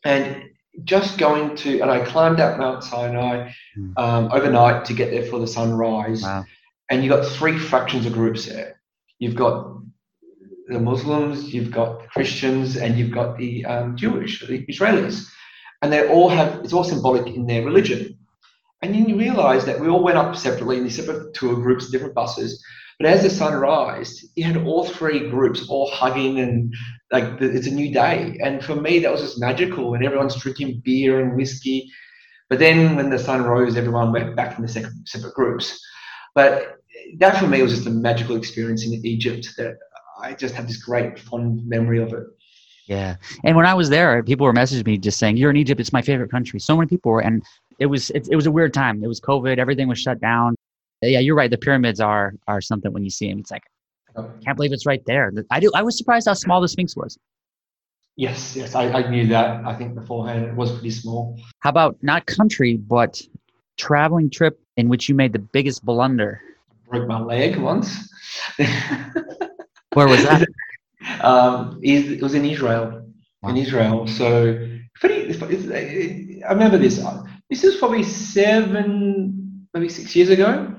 and 0.06 0.44
just 0.84 1.18
going 1.18 1.56
to, 1.58 1.80
and 1.80 1.90
I 1.90 2.06
climbed 2.06 2.40
up 2.40 2.60
Mount 2.60 2.84
Sinai 2.84 3.52
Hmm. 3.76 3.92
um, 3.98 4.24
overnight 4.32 4.86
to 4.86 4.94
get 4.94 5.10
there 5.12 5.26
for 5.26 5.40
the 5.40 5.48
sunrise, 5.48 6.22
Wow. 6.22 6.46
and 6.90 7.04
you've 7.04 7.14
got 7.16 7.26
three 7.26 7.58
fractions 7.58 8.06
of 8.06 8.14
groups 8.14 8.46
there. 8.46 8.80
You've 9.18 9.36
got 9.36 9.54
the 10.68 10.80
Muslims, 10.80 11.52
you've 11.54 11.72
got 11.72 12.02
the 12.02 12.08
Christians, 12.08 12.78
and 12.78 12.96
you've 12.98 13.12
got 13.20 13.38
the 13.40 13.66
um, 13.66 13.96
Jewish, 13.98 14.46
the 14.46 14.66
Israelis, 14.74 15.28
and 15.82 15.92
they 15.92 16.08
all 16.08 16.30
have 16.30 16.50
it's 16.64 16.74
all 16.74 16.84
symbolic 16.84 17.26
in 17.38 17.48
their 17.48 17.64
religion. 17.70 18.02
And 18.82 18.94
then 18.94 19.10
you 19.10 19.18
realise 19.18 19.64
that 19.66 19.80
we 19.80 19.88
all 19.88 20.04
went 20.04 20.18
up 20.24 20.36
separately 20.36 20.78
in 20.78 20.84
these 20.84 20.98
separate 20.98 21.34
tour 21.34 21.56
groups, 21.56 21.90
different 21.90 22.14
buses. 22.14 22.64
But 23.00 23.08
as 23.08 23.24
the 23.24 23.30
sun 23.30 23.54
rised, 23.54 24.26
you 24.36 24.44
had 24.46 24.58
all 24.58 24.86
three 24.86 25.30
groups 25.30 25.68
all 25.68 25.90
hugging 25.92 26.40
and 26.40 26.74
like 27.12 27.42
it's 27.42 27.68
a 27.68 27.72
new 27.72 27.94
day. 27.94 28.38
And 28.42 28.64
for 28.64 28.76
me, 28.76 29.00
that 29.00 29.12
was 29.12 29.22
just 29.22 29.40
magical. 29.40 29.94
And 29.94 30.06
everyone's 30.06 30.42
drinking 30.42 30.82
beer 30.84 31.20
and 31.20 31.36
whiskey. 31.36 31.90
But 32.50 32.60
then 32.60 32.96
when 32.96 33.10
the 33.10 33.20
sun 33.20 33.44
rose, 33.44 33.76
everyone 33.76 34.14
went 34.14 34.36
back 34.36 34.58
in 34.58 34.62
the 34.62 34.68
separate, 34.68 34.94
separate 35.06 35.34
groups. 35.34 35.80
But 36.36 36.78
that 37.18 37.38
for 37.38 37.48
me 37.48 37.62
was 37.62 37.74
just 37.74 37.88
a 37.88 37.92
magical 37.92 38.36
experience 38.36 38.86
in 38.86 38.94
Egypt 39.06 39.48
that 39.58 39.76
I 40.22 40.34
just 40.34 40.56
have 40.56 40.68
this 40.68 40.78
great 40.78 41.20
fond 41.20 41.68
memory 41.68 42.02
of 42.02 42.14
it. 42.14 42.24
Yeah. 42.88 43.16
And 43.44 43.56
when 43.56 43.66
I 43.66 43.74
was 43.74 43.90
there, 43.90 44.22
people 44.24 44.46
were 44.46 44.54
messaging 44.54 44.86
me 44.86 44.98
just 44.98 45.18
saying, 45.18 45.38
"You're 45.38 45.50
in 45.50 45.58
Egypt. 45.58 45.82
It's 45.82 45.92
my 45.92 46.04
favorite 46.04 46.30
country." 46.30 46.60
So 46.60 46.76
many 46.76 46.88
people 46.88 47.12
were, 47.12 47.22
and 47.22 47.44
it 47.80 47.88
was 47.88 48.12
it, 48.12 48.28
it 48.30 48.36
was 48.36 48.46
a 48.46 48.52
weird 48.52 48.74
time. 48.74 49.04
It 49.04 49.08
was 49.08 49.20
COVID. 49.20 49.58
Everything 49.58 49.88
was 49.88 50.00
shut 50.00 50.22
down. 50.22 50.56
Yeah, 51.08 51.20
you're 51.20 51.36
right. 51.36 51.50
The 51.50 51.58
pyramids 51.58 52.00
are 52.00 52.34
are 52.48 52.62
something 52.62 52.92
when 52.94 53.04
you 53.04 53.10
see 53.10 53.30
them. 53.30 53.40
It's 53.40 53.52
like 53.52 53.64
I 54.18 54.24
can't 54.44 54.56
believe 54.56 54.72
it's 54.74 54.86
right 54.86 55.04
there. 55.06 55.32
I 55.52 55.60
do. 55.60 55.72
I 55.76 55.82
was 55.82 55.98
surprised 55.98 56.28
how 56.28 56.34
small 56.34 56.62
the 56.62 56.68
Sphinx 56.68 56.96
was. 56.96 57.18
Yes, 58.18 58.56
yes, 58.56 58.76
I, 58.76 58.90
I 58.90 59.10
knew 59.10 59.28
that. 59.28 59.66
I 59.66 59.74
think 59.76 59.94
beforehand 59.94 60.46
it 60.46 60.56
was 60.56 60.72
pretty 60.72 60.92
small. 60.92 61.38
How 61.60 61.70
about 61.70 61.98
not 62.02 62.26
country, 62.26 62.78
but 62.78 63.22
traveling 63.78 64.30
trip 64.30 64.58
in 64.78 64.88
which 64.88 65.10
you 65.10 65.16
made 65.16 65.34
the 65.34 65.40
biggest 65.40 65.84
blunder? 65.84 66.42
Broke 66.90 67.08
my 67.08 67.20
leg 67.20 67.58
once. 67.58 68.10
Where 69.94 70.08
was 70.08 70.24
that? 70.24 70.48
um, 71.22 71.80
it 71.84 72.22
was 72.22 72.36
in 72.36 72.46
Israel. 72.46 73.06
Wow. 73.42 73.50
In 73.50 73.58
Israel. 73.58 74.08
So 74.08 74.66
pretty, 74.96 75.34
I 76.46 76.52
remember 76.54 76.78
this. 76.78 77.04
This 77.50 77.64
is 77.64 77.76
probably 77.78 78.04
seven, 78.04 79.45
maybe 79.76 79.90
six 79.90 80.16
years 80.16 80.30
ago. 80.30 80.74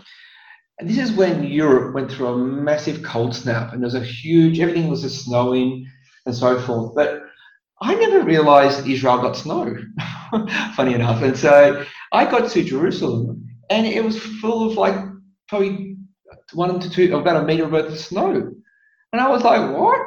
And 0.79 0.91
this 0.91 0.99
is 0.99 1.12
when 1.12 1.45
Europe 1.45 1.95
went 1.95 2.11
through 2.11 2.29
a 2.29 2.38
massive 2.38 3.03
cold 3.03 3.35
snap 3.35 3.73
and 3.73 3.83
there 3.83 3.87
was 3.87 3.95
a 3.95 4.00
huge, 4.00 4.59
everything 4.59 4.88
was 4.88 5.03
just 5.03 5.25
snowing 5.25 5.87
and 6.25 6.35
so 6.35 6.59
forth. 6.61 6.95
But 6.95 7.23
I 7.81 7.95
never 7.95 8.23
realized 8.23 8.87
Israel 8.87 9.19
got 9.19 9.37
snow, 9.37 9.76
funny 10.75 10.95
enough. 10.95 11.23
And 11.23 11.37
so 11.37 11.85
I 12.12 12.25
got 12.25 12.50
to 12.50 12.65
Jerusalem 12.65 13.47
and 13.71 13.87
it 13.87 14.03
was 14.03 14.19
full 14.19 14.71
of 14.71 14.76
like 14.76 14.97
probably 15.49 15.97
one 16.55 16.81
to 16.81 16.91
two, 16.91 17.15
about 17.17 17.43
a 17.43 17.45
meter 17.45 17.69
worth 17.69 17.93
of 17.93 17.99
snow. 17.99 18.50
And 19.12 19.21
I 19.21 19.29
was 19.29 19.43
like, 19.43 19.76
what? 19.76 20.00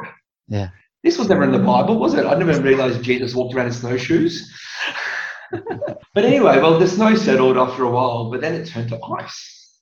Yeah. 0.48 0.70
This 1.04 1.18
was 1.18 1.30
never 1.30 1.44
in 1.44 1.52
the 1.52 1.60
Bible, 1.60 1.98
was 1.98 2.14
it? 2.16 2.26
I 2.26 2.36
never 2.36 2.60
realized 2.60 3.04
Jesus 3.04 3.34
walked 3.34 3.56
around 3.56 3.68
in 3.68 3.74
snowshoes. 3.74 4.52
but 6.14 6.26
anyway, 6.26 6.60
well, 6.60 6.80
the 6.80 6.88
snow 6.88 7.16
settled 7.16 7.58
after 7.58 7.84
a 7.84 7.92
while, 7.92 8.32
but 8.32 8.42
then 8.42 8.56
it 8.56 8.68
turned 8.68 8.90
to 8.90 9.00
ice. 9.04 9.82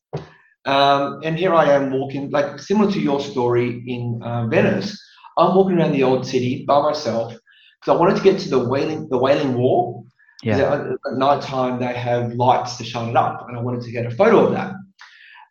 Um, 0.66 1.22
and 1.24 1.38
here 1.38 1.54
I 1.54 1.72
am 1.72 1.92
walking, 1.92 2.30
like 2.30 2.60
similar 2.60 2.92
to 2.92 3.00
your 3.00 3.22
story 3.22 3.84
in 3.88 4.22
uh, 4.22 4.48
Venice. 4.48 5.02
I'm 5.38 5.56
walking 5.56 5.78
around 5.78 5.94
the 5.94 6.04
old 6.04 6.28
city 6.28 6.66
by 6.68 6.82
myself 6.82 7.32
because 7.32 7.96
I 7.96 8.00
wanted 8.00 8.18
to 8.18 8.24
get 8.24 8.40
to 8.42 8.50
the 8.50 8.68
Wailing, 8.68 9.08
the 9.10 9.18
Wailing 9.18 9.58
Wall. 9.58 10.06
Yeah. 10.44 10.74
At, 10.74 10.82
at 10.82 11.18
night 11.18 11.42
time, 11.42 11.80
they 11.80 11.94
have 11.94 12.34
lights 12.34 12.78
to 12.78 12.84
shine 12.84 13.10
it 13.10 13.16
up, 13.16 13.46
and 13.48 13.58
I 13.58 13.62
wanted 13.62 13.82
to 13.84 13.92
get 13.92 14.06
a 14.06 14.12
photo 14.12 14.46
of 14.46 14.52
that. 14.54 14.74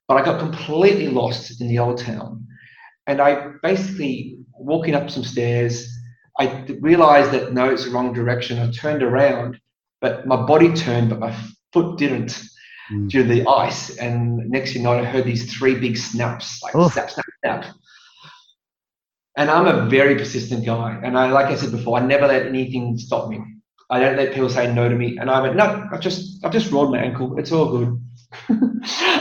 But 0.07 0.19
I 0.19 0.25
got 0.25 0.39
completely 0.39 1.09
lost 1.09 1.61
in 1.61 1.69
the 1.69 1.79
old 1.79 1.99
town. 1.99 2.47
And 3.07 3.21
I 3.21 3.53
basically, 3.63 4.39
walking 4.53 4.95
up 4.95 5.11
some 5.11 5.25
stairs, 5.25 5.89
I 6.39 6.65
realized 6.81 7.33
that 7.33 7.53
no, 7.53 7.71
it's 7.71 7.85
the 7.85 7.91
wrong 7.91 8.13
direction. 8.13 8.59
I 8.59 8.71
turned 8.71 9.03
around, 9.03 9.59
but 10.00 10.26
my 10.26 10.37
body 10.37 10.73
turned, 10.73 11.11
but 11.11 11.19
my 11.19 11.37
foot 11.73 11.99
didn't 11.99 12.43
mm. 12.91 13.09
due 13.09 13.23
to 13.23 13.29
the 13.29 13.49
ice. 13.49 13.97
And 13.97 14.49
next 14.50 14.73
thing 14.73 14.83
you 14.83 14.88
know, 14.88 14.99
I 14.99 15.05
heard 15.05 15.25
these 15.25 15.53
three 15.53 15.75
big 15.79 15.97
snaps, 15.97 16.62
like 16.62 16.75
Oof. 16.75 16.93
snap, 16.93 17.11
snap, 17.11 17.26
snap. 17.45 17.65
And 19.37 19.50
I'm 19.50 19.67
a 19.67 19.88
very 19.88 20.15
persistent 20.17 20.65
guy. 20.65 20.99
And 21.03 21.19
I, 21.19 21.31
like 21.31 21.47
I 21.47 21.57
said 21.57 21.71
before, 21.71 21.99
I 21.99 22.07
never 22.07 22.26
let 22.26 22.47
anything 22.47 22.97
stop 22.99 23.29
me. 23.29 23.43
I 23.91 24.00
don't 24.00 24.17
let 24.17 24.33
people 24.33 24.49
say 24.49 24.73
no 24.73 24.88
to 24.88 24.95
me. 24.95 25.19
And 25.19 25.31
I 25.31 25.41
went, 25.41 25.57
no, 25.57 25.87
I've 25.93 26.00
just, 26.00 26.45
I've 26.45 26.53
just 26.53 26.73
rolled 26.73 26.91
my 26.91 26.99
ankle. 26.99 27.38
It's 27.38 27.53
all 27.53 27.71
good. 27.71 28.03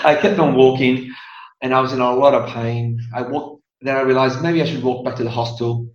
I 0.03 0.17
kept 0.19 0.39
on 0.39 0.55
walking 0.55 1.13
and 1.61 1.73
I 1.73 1.81
was 1.81 1.93
in 1.93 1.99
a 1.99 2.15
lot 2.15 2.33
of 2.33 2.49
pain. 2.49 2.99
I 3.13 3.21
walked, 3.23 3.61
then 3.81 3.95
I 3.95 4.01
realized 4.01 4.41
maybe 4.41 4.61
I 4.61 4.65
should 4.65 4.83
walk 4.83 5.05
back 5.05 5.15
to 5.17 5.23
the 5.23 5.29
hostel, 5.29 5.87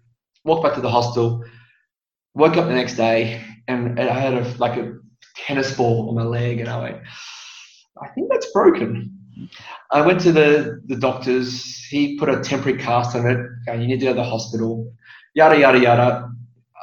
walk 0.44 0.62
back 0.62 0.74
to 0.74 0.80
the 0.80 0.90
hostel, 0.90 1.44
woke 2.34 2.56
up 2.56 2.66
the 2.66 2.74
next 2.74 2.96
day 2.96 3.42
and, 3.70 3.98
and 3.98 4.08
I 4.08 4.18
had 4.18 4.34
a, 4.34 4.54
like 4.58 4.78
a 4.78 4.94
tennis 5.36 5.76
ball 5.76 6.08
on 6.08 6.14
my 6.14 6.24
leg 6.24 6.60
and 6.60 6.68
I 6.68 6.82
went, 6.82 6.98
I 8.02 8.08
think 8.08 8.28
that's 8.30 8.50
broken. 8.52 9.16
I 9.90 10.00
went 10.00 10.20
to 10.20 10.32
the, 10.32 10.80
the 10.86 10.96
doctors. 10.96 11.84
He 11.88 12.18
put 12.18 12.28
a 12.28 12.40
temporary 12.40 12.78
cast 12.78 13.16
on 13.16 13.26
it. 13.26 13.38
Okay, 13.68 13.80
you 13.80 13.86
need 13.86 14.00
to 14.00 14.06
go 14.06 14.12
to 14.12 14.16
the 14.16 14.24
hospital. 14.24 14.92
Yada, 15.34 15.58
yada, 15.58 15.78
yada. 15.78 16.28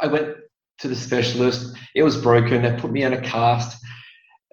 I 0.02 0.08
went 0.08 0.36
to 0.80 0.88
the 0.88 0.96
specialist. 0.96 1.76
It 1.96 2.04
was 2.04 2.18
broken. 2.18 2.62
They 2.62 2.76
put 2.80 2.92
me 2.92 3.04
on 3.04 3.14
a 3.14 3.22
cast. 3.22 3.84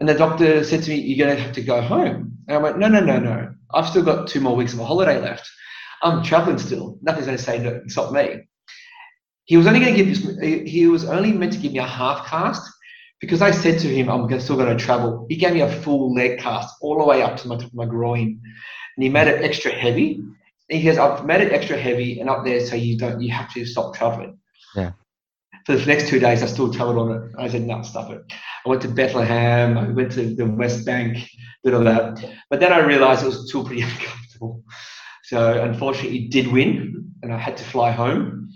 And 0.01 0.09
the 0.09 0.15
doctor 0.15 0.65
said 0.65 0.83
to 0.83 0.91
me, 0.91 0.97
You're 0.97 1.27
going 1.27 1.37
to 1.37 1.43
have 1.43 1.55
to 1.55 1.63
go 1.63 1.81
home. 1.81 2.37
And 2.49 2.57
I 2.57 2.61
went, 2.61 2.79
No, 2.79 2.89
no, 2.89 3.01
no, 3.01 3.19
no. 3.19 3.55
I've 3.73 3.89
still 3.89 4.03
got 4.03 4.29
two 4.29 4.41
more 4.41 4.57
weeks 4.57 4.73
of 4.73 4.81
a 4.81 4.85
holiday 4.85 5.21
left. 5.21 5.49
I'm 6.03 6.23
traveling 6.23 6.59
still. 6.59 6.99
Nothing's 7.03 7.27
going 7.27 7.39
to 7.39 7.43
say 7.43 7.59
no, 7.59 7.81
stop 7.89 8.13
me. 8.13 8.43
He 9.45 9.57
was 9.57 9.67
only 9.67 9.81
going 9.81 9.95
to 9.95 10.03
give 10.03 10.09
this, 10.09 10.71
he 10.71 10.87
was 10.87 11.05
only 11.05 11.33
meant 11.33 11.53
to 11.53 11.59
give 11.59 11.73
me 11.73 11.79
a 11.79 11.87
half 11.87 12.27
cast 12.27 12.71
because 13.21 13.43
I 13.43 13.51
said 13.51 13.79
to 13.81 13.89
him, 13.89 14.09
I'm 14.09 14.41
still 14.41 14.57
going 14.57 14.77
to 14.77 14.83
travel. 14.83 15.27
He 15.29 15.37
gave 15.37 15.53
me 15.53 15.61
a 15.61 15.71
full 15.71 16.15
leg 16.15 16.39
cast 16.39 16.75
all 16.81 16.99
the 16.99 17.05
way 17.05 17.23
up 17.23 17.37
to 17.39 17.49
my, 17.49 17.57
to 17.57 17.71
my 17.73 17.85
groin. 17.85 18.41
And 18.97 19.03
he 19.03 19.09
made 19.09 19.29
it 19.29 19.43
extra 19.43 19.71
heavy. 19.71 20.23
And 20.71 20.81
he 20.81 20.85
goes, 20.85 20.99
I've 20.99 21.25
made 21.25 21.43
it 21.43 21.53
extra 21.53 21.77
heavy 21.77 22.21
and 22.21 22.31
up 22.31 22.45
there 22.45 22.61
so 22.61 22.75
you 22.75 22.97
don't, 22.97 23.21
you 23.21 23.33
have 23.33 23.53
to 23.55 23.65
stop 23.65 23.95
traveling. 23.95 24.39
Yeah. 24.75 24.93
For 25.67 25.77
the 25.77 25.87
next 25.87 26.09
two 26.09 26.19
days, 26.19 26.43
I 26.43 26.47
still 26.47 26.73
traveled 26.73 26.99
on 26.99 27.11
it. 27.13 27.33
I 27.39 27.49
said, 27.49 27.63
no, 27.63 27.83
stop 27.83 28.11
it. 28.11 28.23
I 28.67 28.69
went 28.69 28.83
to 28.83 28.89
Bethlehem. 28.89 29.79
I 29.79 29.89
went 29.89 30.13
to 30.13 30.35
the 30.35 30.47
West 30.47 30.85
Bank, 30.85 31.27
did 31.65 31.75
all 31.75 31.85
that. 31.85 32.23
But 32.51 32.61
then 32.61 32.73
I 32.73 32.81
realized 32.81 33.23
it 33.23 33.27
was 33.27 33.49
still 33.49 33.65
pretty 33.65 33.83
uncomfortable. 33.91 34.63
So 35.25 35.63
unfortunately, 35.63 36.27
it 36.27 36.31
did 36.31 36.49
win, 36.49 37.11
and 37.23 37.33
I 37.33 37.39
had 37.39 37.57
to 37.57 37.65
fly 37.65 37.91
home. 37.91 38.51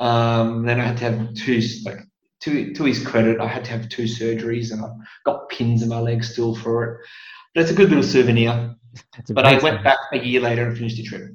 Um, 0.00 0.64
then 0.64 0.80
I 0.80 0.84
had 0.84 0.96
to 0.98 1.04
have 1.04 1.34
two, 1.34 1.60
like, 1.84 2.00
to, 2.42 2.74
to 2.74 2.84
his 2.84 3.04
credit, 3.04 3.40
I 3.40 3.46
had 3.46 3.64
to 3.66 3.70
have 3.70 3.88
two 3.88 4.04
surgeries, 4.04 4.72
and 4.72 4.84
I've 4.84 4.92
got 5.24 5.48
pins 5.48 5.82
in 5.82 5.88
my 5.88 5.98
leg 5.98 6.24
still 6.24 6.54
for 6.54 6.84
it. 6.84 7.06
That's 7.54 7.70
a 7.70 7.74
good 7.74 7.88
little 7.88 8.04
souvenir. 8.04 8.74
But 9.30 9.46
I 9.46 9.58
went 9.58 9.82
back 9.82 9.98
a 10.12 10.18
year 10.18 10.40
later 10.40 10.66
and 10.68 10.76
finished 10.76 10.96
the 10.96 11.04
trip. 11.04 11.30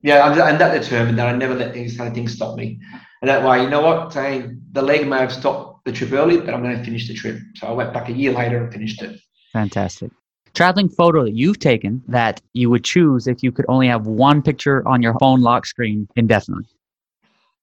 Yeah, 0.00 0.22
I'm, 0.22 0.40
I'm 0.40 0.58
that 0.58 0.80
determined 0.80 1.18
that 1.18 1.26
I 1.26 1.36
never 1.36 1.54
let 1.54 1.74
these 1.74 1.96
kind 1.96 2.08
of 2.08 2.14
things 2.14 2.34
stop 2.34 2.56
me. 2.56 2.78
And 3.20 3.28
that 3.28 3.46
way, 3.46 3.62
you 3.62 3.68
know 3.68 3.82
what? 3.82 4.12
Saying 4.12 4.62
the 4.72 4.82
leg 4.82 5.08
may 5.08 5.18
have 5.18 5.32
stopped 5.32 5.84
the 5.84 5.92
trip 5.92 6.12
early, 6.12 6.38
but 6.38 6.54
I'm 6.54 6.62
going 6.62 6.78
to 6.78 6.84
finish 6.84 7.08
the 7.08 7.14
trip. 7.14 7.40
So 7.56 7.66
I 7.66 7.72
went 7.72 7.92
back 7.92 8.08
a 8.08 8.12
year 8.12 8.32
later 8.32 8.62
and 8.62 8.72
finished 8.72 9.02
it. 9.02 9.18
Fantastic. 9.52 10.12
Traveling 10.54 10.88
photo 10.88 11.24
that 11.24 11.34
you've 11.34 11.58
taken 11.58 12.02
that 12.08 12.40
you 12.52 12.70
would 12.70 12.84
choose 12.84 13.26
if 13.26 13.42
you 13.42 13.50
could 13.50 13.66
only 13.68 13.88
have 13.88 14.06
one 14.06 14.40
picture 14.40 14.86
on 14.86 15.02
your 15.02 15.14
phone 15.18 15.40
lock 15.40 15.66
screen 15.66 16.08
indefinitely? 16.16 16.66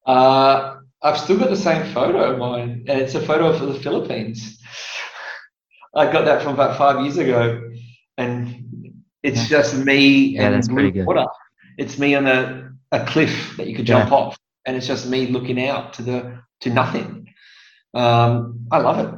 Uh, 0.05 0.77
I've 1.01 1.17
still 1.17 1.38
got 1.38 1.50
the 1.50 1.57
same 1.57 1.93
photo 1.93 2.31
of 2.31 2.39
mine, 2.39 2.85
and 2.88 3.01
it's 3.01 3.15
a 3.15 3.21
photo 3.21 3.47
of 3.47 3.59
the 3.59 3.79
Philippines. 3.79 4.59
I 5.95 6.12
got 6.12 6.25
that 6.25 6.41
from 6.41 6.53
about 6.53 6.77
five 6.77 7.01
years 7.01 7.17
ago, 7.17 7.71
and 8.17 9.03
it's 9.24 9.43
yeah. 9.43 9.57
just 9.57 9.77
me 9.77 10.35
yeah, 10.35 10.50
and 10.50 10.67
blue 10.67 11.05
water. 11.05 11.25
It's 11.77 11.97
me 11.97 12.15
on 12.15 12.27
a, 12.27 12.71
a 12.91 13.05
cliff 13.05 13.55
that 13.57 13.67
you 13.67 13.75
could 13.75 13.85
jump 13.85 14.09
yeah. 14.09 14.17
off, 14.17 14.38
and 14.65 14.75
it's 14.75 14.88
just 14.88 15.07
me 15.07 15.27
looking 15.27 15.63
out 15.67 15.93
to 15.93 16.01
the 16.01 16.39
to 16.62 16.69
nothing. 16.69 17.27
Um, 17.93 18.67
I 18.71 18.79
love 18.79 19.00
it. 19.00 19.13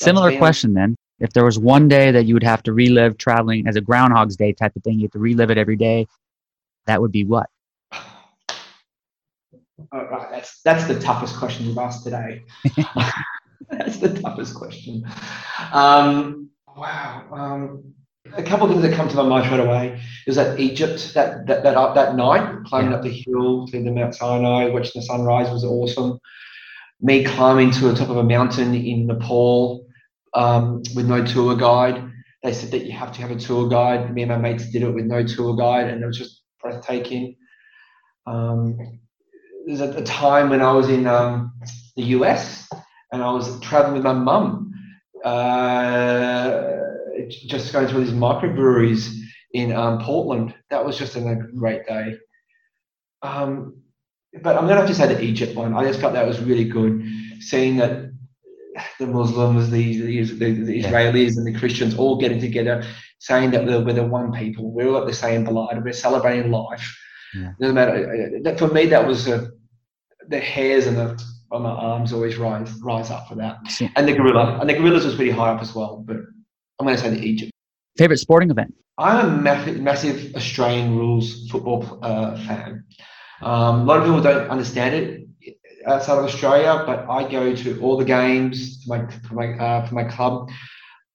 Similar 0.00 0.36
question 0.38 0.74
then. 0.74 0.96
If 1.20 1.32
there 1.32 1.44
was 1.44 1.58
one 1.58 1.88
day 1.88 2.10
that 2.10 2.26
you 2.26 2.34
would 2.34 2.42
have 2.42 2.62
to 2.64 2.72
relive 2.72 3.16
traveling 3.18 3.68
as 3.68 3.76
a 3.76 3.80
Groundhog's 3.80 4.36
Day 4.36 4.52
type 4.52 4.74
of 4.74 4.82
thing, 4.82 4.98
you 4.98 5.04
have 5.04 5.12
to 5.12 5.20
relive 5.20 5.50
it 5.50 5.58
every 5.58 5.76
day, 5.76 6.06
that 6.86 7.00
would 7.00 7.12
be 7.12 7.24
what? 7.24 7.48
All 9.92 10.06
right, 10.06 10.30
that's 10.30 10.60
that's 10.62 10.86
the 10.86 10.98
toughest 11.00 11.36
question 11.36 11.66
you've 11.66 11.78
asked 11.78 12.04
today. 12.04 12.42
that's 13.70 13.98
the 13.98 14.20
toughest 14.20 14.54
question. 14.54 15.04
Um, 15.72 16.50
wow. 16.76 17.26
Um, 17.32 17.94
a 18.36 18.42
couple 18.42 18.66
of 18.66 18.72
things 18.72 18.82
that 18.82 18.94
come 18.94 19.08
to 19.08 19.16
my 19.16 19.22
mind 19.22 19.46
straight 19.46 19.60
away 19.60 20.00
is 20.26 20.36
that 20.36 20.58
Egypt, 20.58 21.12
that 21.14 21.46
that 21.46 21.62
that, 21.62 21.76
up, 21.76 21.94
that 21.94 22.16
night, 22.16 22.64
climbing 22.66 22.92
yeah. 22.92 22.98
up 22.98 23.02
the 23.02 23.10
hill 23.10 23.66
to 23.66 23.82
the 23.82 23.90
Mount 23.90 24.14
Sinai, 24.14 24.70
watching 24.70 24.92
the 24.94 25.02
sunrise 25.02 25.50
was 25.50 25.64
awesome. 25.64 26.18
Me 27.00 27.24
climbing 27.24 27.70
to 27.72 27.88
the 27.88 27.94
top 27.94 28.08
of 28.08 28.16
a 28.16 28.22
mountain 28.22 28.74
in 28.74 29.06
Nepal 29.06 29.86
um, 30.34 30.82
with 30.94 31.06
no 31.06 31.24
tour 31.24 31.56
guide. 31.56 32.10
They 32.42 32.52
said 32.52 32.70
that 32.70 32.84
you 32.84 32.92
have 32.92 33.12
to 33.12 33.22
have 33.22 33.30
a 33.30 33.36
tour 33.36 33.68
guide. 33.68 34.14
Me 34.14 34.22
and 34.22 34.30
my 34.30 34.38
mates 34.38 34.70
did 34.70 34.82
it 34.82 34.90
with 34.90 35.06
no 35.06 35.24
tour 35.24 35.56
guide, 35.56 35.88
and 35.88 36.02
it 36.02 36.06
was 36.06 36.18
just 36.18 36.42
breathtaking. 36.60 37.36
Um, 38.26 39.00
there's 39.66 39.80
a, 39.80 39.90
a, 39.90 40.04
time 40.04 40.50
when 40.50 40.60
I 40.60 40.72
was 40.72 40.88
in 40.88 41.06
um, 41.06 41.52
the 41.96 42.02
US 42.02 42.68
and 43.12 43.22
I 43.22 43.30
was 43.32 43.60
traveling 43.60 43.94
with 43.94 44.04
my 44.04 44.12
mum, 44.12 44.72
uh, 45.24 46.70
just 47.46 47.72
going 47.72 47.88
to 47.88 47.98
these 47.98 48.10
microbreweries 48.10 49.16
in 49.52 49.72
um, 49.72 50.00
Portland. 50.00 50.54
That 50.70 50.84
was 50.84 50.98
just 50.98 51.16
a 51.16 51.34
great 51.56 51.86
day. 51.86 52.16
Um, 53.22 53.80
but 54.42 54.56
I'm 54.56 54.64
going 54.66 54.76
to 54.76 54.80
have 54.80 54.88
to 54.88 54.94
say 54.94 55.06
the 55.06 55.22
Egypt 55.22 55.54
one. 55.54 55.74
I 55.74 55.84
just 55.84 56.00
felt 56.00 56.12
that 56.14 56.26
was 56.26 56.40
really 56.40 56.64
good, 56.64 57.04
seeing 57.40 57.76
that 57.76 58.10
the 58.98 59.06
Muslims, 59.06 59.70
the, 59.70 60.00
the, 60.00 60.24
the 60.24 60.82
Israelis, 60.82 61.36
and 61.36 61.46
the 61.46 61.58
Christians 61.58 61.96
all 61.96 62.18
getting 62.18 62.40
together, 62.40 62.84
saying 63.20 63.52
that 63.52 63.64
we're, 63.64 63.80
we're 63.80 63.92
the 63.92 64.04
one 64.04 64.32
people, 64.32 64.72
we're 64.72 64.88
all 64.88 65.00
at 65.00 65.06
the 65.06 65.14
same 65.14 65.44
blood, 65.44 65.82
we're 65.84 65.92
celebrating 65.92 66.50
life. 66.50 66.98
Yeah. 67.34 67.52
Doesn't 67.60 67.74
matter. 67.74 68.40
That, 68.42 68.58
for 68.58 68.68
me, 68.68 68.86
that 68.86 69.06
was 69.06 69.28
a, 69.28 69.50
the 70.28 70.40
hairs 70.40 70.86
and 70.86 70.96
the 70.96 71.22
on 71.50 71.62
my 71.62 71.70
arms 71.70 72.12
always 72.12 72.36
rise 72.36 72.72
rise 72.82 73.10
up 73.10 73.28
for 73.28 73.36
that. 73.36 73.58
Yeah. 73.80 73.88
And 73.96 74.08
the 74.08 74.12
gorilla, 74.12 74.58
and 74.60 74.68
the 74.68 74.74
gorillas 74.74 75.04
was 75.04 75.14
pretty 75.14 75.30
high 75.30 75.50
up 75.50 75.62
as 75.62 75.74
well. 75.74 76.02
But 76.04 76.16
I'm 76.78 76.86
going 76.86 76.96
to 76.96 77.02
say 77.02 77.10
the 77.10 77.20
Egypt. 77.20 77.52
Favorite 77.96 78.18
sporting 78.18 78.50
event? 78.50 78.74
I'm 78.98 79.26
a 79.26 79.42
massive, 79.42 79.80
massive 79.80 80.34
Australian 80.34 80.96
rules 80.96 81.48
football 81.50 81.98
uh, 82.02 82.36
fan. 82.46 82.84
Um, 83.42 83.82
a 83.82 83.84
lot 83.84 83.98
of 83.98 84.04
people 84.04 84.20
don't 84.20 84.48
understand 84.48 84.94
it 84.94 85.28
outside 85.86 86.18
of 86.18 86.24
Australia, 86.24 86.82
but 86.86 87.06
I 87.08 87.30
go 87.30 87.54
to 87.54 87.80
all 87.80 87.96
the 87.96 88.04
games 88.04 88.82
for 88.84 88.96
my 88.96 89.10
for 89.28 89.34
my 89.34 89.58
uh, 89.58 89.86
for 89.86 89.94
my 89.94 90.04
club. 90.04 90.50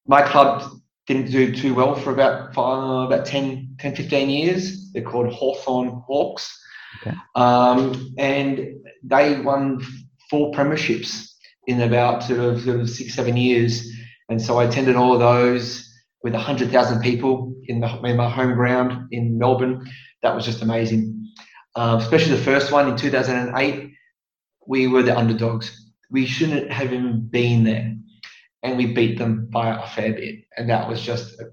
My 0.07 0.21
club 0.21 0.78
didn't 1.09 1.31
do 1.31 1.51
too 1.51 1.73
well 1.73 1.95
for 1.95 2.11
about 2.11 2.53
five, 2.53 3.07
about 3.07 3.25
10, 3.25 3.77
10, 3.79 3.95
15 3.95 4.29
years. 4.29 4.91
They're 4.93 5.01
called 5.01 5.33
Hawthorn 5.33 6.03
Hawks. 6.05 6.55
Okay. 7.01 7.17
Um, 7.35 8.13
and 8.19 8.75
they 9.03 9.41
won 9.41 9.83
four 10.29 10.51
premierships 10.51 11.27
in 11.65 11.81
about 11.81 12.21
sort 12.23 12.39
of, 12.39 12.61
sort 12.61 12.79
of 12.79 12.87
six, 12.91 13.15
seven 13.15 13.37
years. 13.37 13.91
And 14.29 14.39
so 14.39 14.59
I 14.59 14.65
attended 14.65 14.95
all 14.95 15.13
of 15.13 15.19
those 15.19 15.83
with 16.23 16.33
100,000 16.33 17.01
people 17.01 17.55
in, 17.65 17.79
the, 17.79 17.87
in 18.03 18.15
my 18.15 18.29
home 18.29 18.53
ground 18.53 19.07
in 19.09 19.39
Melbourne. 19.39 19.89
That 20.21 20.35
was 20.35 20.45
just 20.45 20.61
amazing. 20.61 21.27
Um, 21.75 21.97
especially 21.97 22.35
the 22.35 22.43
first 22.43 22.71
one 22.71 22.87
in 22.87 22.95
2008, 22.95 23.91
we 24.67 24.85
were 24.85 25.01
the 25.01 25.17
underdogs. 25.17 25.91
We 26.11 26.27
shouldn't 26.27 26.71
have 26.71 26.93
even 26.93 27.27
been 27.27 27.63
there. 27.63 27.95
And 28.63 28.77
we 28.77 28.93
beat 28.93 29.17
them 29.17 29.47
by 29.49 29.69
a 29.69 29.87
fair 29.87 30.13
bit. 30.13 30.45
And 30.57 30.69
that 30.69 30.87
was 30.87 31.01
just 31.01 31.39
a, 31.39 31.45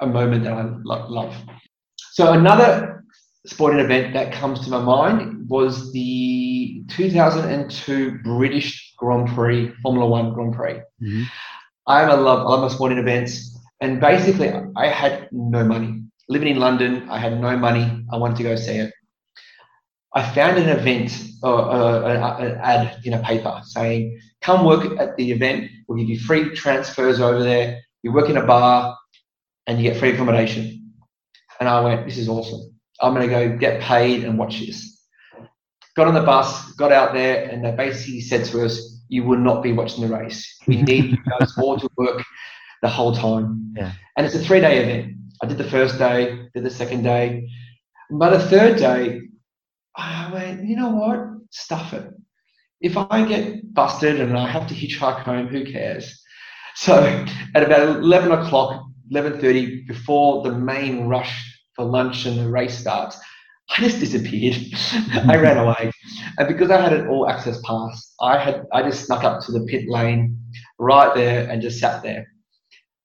a 0.00 0.06
moment 0.06 0.44
that 0.44 0.52
I 0.52 0.62
lo- 0.84 1.08
love. 1.08 1.34
So, 2.12 2.32
another 2.32 3.04
sporting 3.46 3.80
event 3.80 4.14
that 4.14 4.32
comes 4.32 4.60
to 4.60 4.70
my 4.70 4.80
mind 4.80 5.48
was 5.48 5.92
the 5.92 6.82
2002 6.88 8.18
British 8.24 8.94
Grand 8.98 9.28
Prix, 9.28 9.72
Formula 9.82 10.08
One 10.08 10.32
Grand 10.32 10.54
Prix. 10.54 10.74
Mm-hmm. 11.02 11.22
I'm 11.86 12.08
a 12.08 12.16
love, 12.16 12.40
I 12.40 12.60
love 12.60 12.72
sporting 12.72 12.98
events. 12.98 13.58
And 13.80 14.00
basically, 14.00 14.50
I 14.76 14.88
had 14.88 15.28
no 15.30 15.64
money. 15.64 16.02
Living 16.28 16.48
in 16.48 16.56
London, 16.58 17.06
I 17.10 17.18
had 17.18 17.38
no 17.40 17.56
money. 17.56 18.04
I 18.10 18.16
wanted 18.16 18.38
to 18.38 18.42
go 18.44 18.56
see 18.56 18.76
it. 18.76 18.94
I 20.14 20.22
found 20.34 20.58
an 20.58 20.68
event 20.68 21.12
or 21.42 21.58
uh, 21.58 22.02
an 22.08 22.58
ad 22.62 23.00
in 23.04 23.14
a 23.14 23.22
paper 23.22 23.60
saying, 23.64 24.20
"Come 24.42 24.64
work 24.64 24.98
at 24.98 25.16
the 25.16 25.32
event. 25.32 25.70
We'll 25.88 25.98
give 25.98 26.08
you 26.08 26.20
free 26.20 26.54
transfers 26.54 27.20
over 27.20 27.42
there. 27.42 27.80
You 28.02 28.12
work 28.12 28.30
in 28.30 28.36
a 28.36 28.46
bar, 28.46 28.96
and 29.66 29.78
you 29.78 29.90
get 29.90 29.98
free 29.98 30.12
accommodation." 30.12 30.92
And 31.58 31.68
I 31.68 31.80
went, 31.80 32.06
"This 32.06 32.18
is 32.18 32.28
awesome. 32.28 32.60
I'm 33.00 33.12
going 33.12 33.28
to 33.28 33.34
go 33.34 33.56
get 33.58 33.82
paid 33.82 34.24
and 34.24 34.38
watch 34.38 34.60
this." 34.60 35.02
Got 35.96 36.08
on 36.08 36.14
the 36.14 36.22
bus, 36.22 36.72
got 36.72 36.92
out 36.92 37.12
there, 37.12 37.48
and 37.48 37.64
they 37.64 37.72
basically 37.72 38.20
said 38.20 38.44
to 38.46 38.64
us, 38.64 39.02
"You 39.08 39.24
will 39.24 39.38
not 39.38 39.64
be 39.64 39.72
watching 39.72 40.08
the 40.08 40.14
race. 40.14 40.58
We 40.68 40.80
need 40.90 41.06
you 41.06 41.18
guys 41.28 41.58
all 41.58 41.78
to 41.78 41.88
work 41.96 42.22
the 42.82 42.88
whole 42.88 43.14
time." 43.14 43.74
Yeah. 43.76 43.92
And 44.16 44.24
it's 44.24 44.36
a 44.36 44.40
three-day 44.40 44.78
event. 44.78 45.16
I 45.42 45.46
did 45.46 45.58
the 45.58 45.64
first 45.64 45.98
day, 45.98 46.48
did 46.54 46.62
the 46.62 46.70
second 46.70 47.02
day, 47.02 47.48
but 48.10 48.30
the 48.30 48.38
third 48.38 48.78
day 48.78 49.22
I 49.96 50.30
went, 50.32 50.64
you 50.64 50.76
know 50.76 50.90
what? 50.90 51.18
Stuff 51.50 51.92
it. 51.92 52.12
If 52.80 52.96
I 52.96 53.24
get 53.26 53.72
busted 53.72 54.20
and 54.20 54.36
I 54.36 54.46
have 54.48 54.66
to 54.68 54.74
hitchhike 54.74 55.20
home, 55.20 55.46
who 55.46 55.64
cares? 55.64 56.20
So 56.76 57.24
at 57.54 57.62
about 57.62 57.98
11 57.98 58.32
o'clock, 58.32 58.84
11.30, 59.12 59.86
before 59.86 60.42
the 60.42 60.52
main 60.52 61.06
rush 61.06 61.32
for 61.74 61.84
lunch 61.84 62.26
and 62.26 62.38
the 62.38 62.48
race 62.48 62.78
starts, 62.78 63.18
I 63.70 63.80
just 63.80 64.00
disappeared. 64.00 64.56
I 65.28 65.36
ran 65.36 65.58
away. 65.58 65.92
And 66.38 66.48
because 66.48 66.70
I 66.70 66.80
had 66.80 66.92
an 66.92 67.08
all 67.08 67.28
access 67.28 67.60
pass, 67.62 68.14
I 68.20 68.38
had 68.38 68.64
I 68.72 68.82
just 68.82 69.06
snuck 69.06 69.24
up 69.24 69.40
to 69.42 69.52
the 69.52 69.64
pit 69.66 69.88
lane 69.88 70.38
right 70.78 71.14
there 71.14 71.48
and 71.48 71.62
just 71.62 71.78
sat 71.78 72.02
there. 72.02 72.26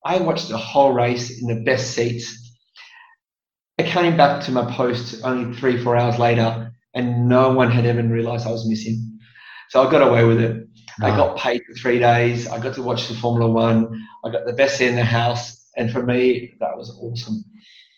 I 0.04 0.18
watched 0.18 0.50
the 0.50 0.58
whole 0.58 0.92
race 0.92 1.42
in 1.42 1.48
the 1.48 1.64
best 1.64 1.92
seats. 1.92 2.36
I 3.78 3.84
came 3.84 4.18
back 4.18 4.44
to 4.46 4.52
my 4.52 4.70
post 4.72 5.22
only 5.24 5.56
three, 5.56 5.82
four 5.82 5.96
hours 5.96 6.20
later 6.20 6.69
and 7.00 7.30
no 7.30 7.54
one 7.54 7.72
had 7.72 7.86
even 7.86 8.12
realized 8.12 8.46
I 8.46 8.52
was 8.52 8.68
missing. 8.68 9.20
So 9.70 9.82
I 9.86 9.90
got 9.90 10.02
away 10.02 10.26
with 10.26 10.42
it. 10.42 10.68
I 11.02 11.16
got 11.16 11.38
paid 11.38 11.62
for 11.66 11.74
three 11.76 12.00
days. 12.00 12.46
I 12.48 12.60
got 12.60 12.76
to 12.76 12.84
watch 12.84 13.08
the 13.08 13.14
Formula 13.14 13.50
One. 13.50 14.06
I 14.26 14.30
got 14.30 14.46
the 14.46 14.52
best 14.52 14.78
seat 14.78 14.88
in 14.88 14.96
the 14.96 15.06
house, 15.06 15.70
and 15.78 15.90
for 15.90 16.04
me, 16.04 16.56
that 16.60 16.76
was 16.76 16.90
awesome. 17.00 17.46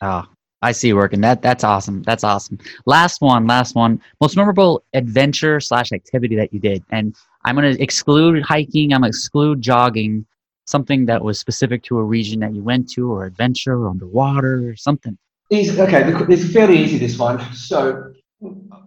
Oh, 0.02 0.24
I 0.62 0.72
see 0.72 0.90
you 0.90 0.96
working. 0.96 1.20
That 1.22 1.42
that's 1.42 1.64
awesome. 1.64 2.04
That's 2.04 2.24
awesome. 2.24 2.60
Last 2.86 3.22
one, 3.22 3.48
last 3.48 3.74
one. 3.74 4.00
Most 4.20 4.38
memorable 4.38 4.84
adventure 4.94 5.60
slash 5.60 5.92
activity 5.92 6.36
that 6.36 6.54
you 6.54 6.60
did, 6.60 6.84
and 6.92 7.16
I'm 7.44 7.56
gonna 7.56 7.76
exclude 7.80 8.44
hiking. 8.44 8.94
I'm 8.94 9.02
gonna 9.02 9.08
exclude 9.10 9.62
jogging. 9.62 10.26
Something 10.66 11.08
that 11.08 11.24
was 11.24 11.40
specific 11.40 11.82
to 11.86 11.98
a 11.98 12.04
region 12.04 12.40
that 12.42 12.54
you 12.54 12.62
went 12.62 12.88
to, 12.92 13.12
or 13.12 13.26
adventure, 13.26 13.78
or 13.82 13.90
underwater, 13.90 14.70
or 14.70 14.76
something. 14.76 15.18
Easy. 15.50 15.82
Okay, 15.82 16.04
it's 16.30 16.54
fairly 16.54 16.78
easy. 16.78 17.00
This 17.00 17.18
one. 17.18 17.42
So 17.56 18.14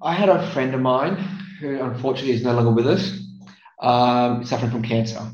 I 0.03 0.15
had 0.15 0.29
a 0.29 0.51
friend 0.53 0.75
of 0.75 0.81
mine 0.81 1.17
who 1.61 1.81
unfortunately 1.81 2.33
is 2.33 2.43
no 2.43 2.55
longer 2.55 2.73
with 2.73 2.87
us, 2.87 3.19
um, 3.81 4.45
suffering 4.45 4.71
from 4.71 4.83
cancer. 4.83 5.31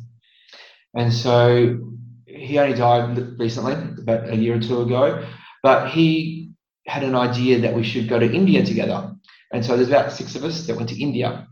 And 0.94 1.12
so 1.12 1.78
he 2.26 2.59
only 2.59 2.76
died 2.76 3.38
recently, 3.38 3.74
about 4.02 4.28
a 4.28 4.37
year 4.37 4.56
or 4.56 4.61
two 4.61 4.83
ago, 4.83 5.26
but 5.62 5.90
he 5.90 6.52
had 6.87 7.02
an 7.02 7.14
idea 7.14 7.61
that 7.61 7.74
we 7.74 7.83
should 7.83 8.09
go 8.09 8.18
to 8.18 8.33
India 8.33 8.64
together. 8.64 9.12
And 9.52 9.64
so 9.64 9.76
there's 9.76 9.88
about 9.88 10.12
six 10.12 10.35
of 10.35 10.44
us 10.44 10.66
that 10.66 10.76
went 10.76 10.88
to 10.90 11.00
India. 11.00 11.46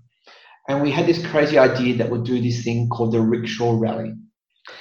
And 0.68 0.82
we 0.82 0.90
had 0.90 1.06
this 1.06 1.24
crazy 1.26 1.58
idea 1.58 1.96
that 1.96 2.10
we'd 2.10 2.24
do 2.24 2.40
this 2.40 2.62
thing 2.62 2.88
called 2.88 3.12
the 3.12 3.20
rickshaw 3.20 3.78
rally. 3.78 4.12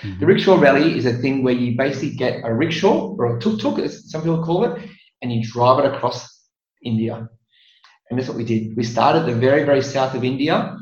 Mm-hmm. 0.01 0.19
The 0.19 0.25
rickshaw 0.25 0.59
rally 0.59 0.97
is 0.97 1.05
a 1.05 1.13
thing 1.13 1.43
where 1.43 1.53
you 1.53 1.77
basically 1.77 2.15
get 2.15 2.41
a 2.43 2.53
rickshaw 2.53 3.15
or 3.17 3.37
a 3.37 3.39
tuk 3.39 3.59
tuk, 3.59 3.79
as 3.79 4.09
some 4.11 4.21
people 4.21 4.43
call 4.43 4.65
it, 4.65 4.89
and 5.21 5.31
you 5.31 5.41
drive 5.43 5.83
it 5.83 5.93
across 5.93 6.27
India. 6.83 7.29
And 8.09 8.17
that's 8.17 8.29
what 8.29 8.37
we 8.37 8.45
did. 8.45 8.75
We 8.77 8.83
started 8.83 9.25
the 9.25 9.35
very, 9.35 9.63
very 9.63 9.81
south 9.81 10.15
of 10.15 10.23
India 10.23 10.77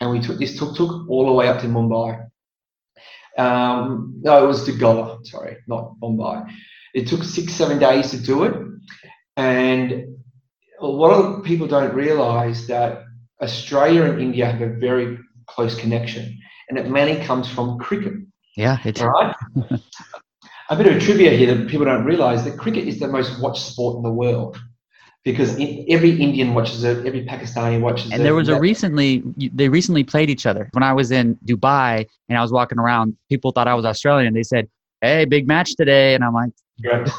and 0.00 0.10
we 0.10 0.20
took 0.20 0.38
this 0.38 0.58
tuk 0.58 0.76
tuk 0.76 1.08
all 1.08 1.26
the 1.26 1.32
way 1.32 1.48
up 1.48 1.60
to 1.60 1.66
Mumbai. 1.66 2.26
Um, 3.38 4.14
no, 4.22 4.44
it 4.44 4.46
was 4.46 4.64
to 4.64 4.72
Goa, 4.72 5.18
sorry, 5.24 5.58
not 5.66 5.94
Mumbai. 6.02 6.50
It 6.94 7.06
took 7.06 7.22
six, 7.22 7.54
seven 7.54 7.78
days 7.78 8.10
to 8.10 8.18
do 8.18 8.44
it. 8.44 8.54
And 9.36 10.16
a 10.80 10.86
lot 10.86 11.12
of 11.12 11.44
people 11.44 11.66
don't 11.66 11.94
realize 11.94 12.66
that 12.66 13.04
Australia 13.40 14.04
and 14.04 14.20
India 14.20 14.46
have 14.46 14.60
a 14.60 14.74
very 14.78 15.18
close 15.46 15.78
connection, 15.78 16.38
and 16.68 16.78
it 16.78 16.88
mainly 16.90 17.24
comes 17.24 17.48
from 17.48 17.78
cricket. 17.78 18.14
Yeah, 18.56 18.78
it's 18.84 19.00
right. 19.00 19.34
a 20.70 20.76
bit 20.76 20.86
of 20.86 20.96
a 20.96 21.00
trivia 21.00 21.30
here 21.30 21.54
that 21.54 21.68
people 21.68 21.86
don't 21.86 22.04
realize 22.04 22.44
that 22.44 22.58
cricket 22.58 22.86
is 22.86 22.98
the 22.98 23.08
most 23.08 23.40
watched 23.40 23.62
sport 23.62 23.96
in 23.96 24.02
the 24.02 24.12
world 24.12 24.58
because 25.24 25.52
every 25.88 26.20
Indian 26.20 26.54
watches 26.54 26.82
it, 26.82 27.06
every 27.06 27.24
Pakistani 27.26 27.80
watches 27.80 28.06
and 28.06 28.12
it. 28.12 28.16
And 28.16 28.24
there 28.24 28.34
was 28.34 28.48
a 28.48 28.58
recently, 28.58 29.22
they 29.36 29.68
recently 29.68 30.02
played 30.02 30.30
each 30.30 30.46
other. 30.46 30.68
When 30.72 30.82
I 30.82 30.92
was 30.92 31.10
in 31.10 31.36
Dubai 31.44 32.06
and 32.28 32.38
I 32.38 32.42
was 32.42 32.52
walking 32.52 32.78
around, 32.78 33.16
people 33.28 33.52
thought 33.52 33.68
I 33.68 33.74
was 33.74 33.84
Australian. 33.84 34.32
They 34.32 34.42
said, 34.42 34.68
"Hey, 35.00 35.24
big 35.26 35.46
match 35.46 35.76
today," 35.76 36.14
and 36.14 36.24
I'm 36.24 36.32
like, 36.32 36.52
"Correct, 36.82 37.10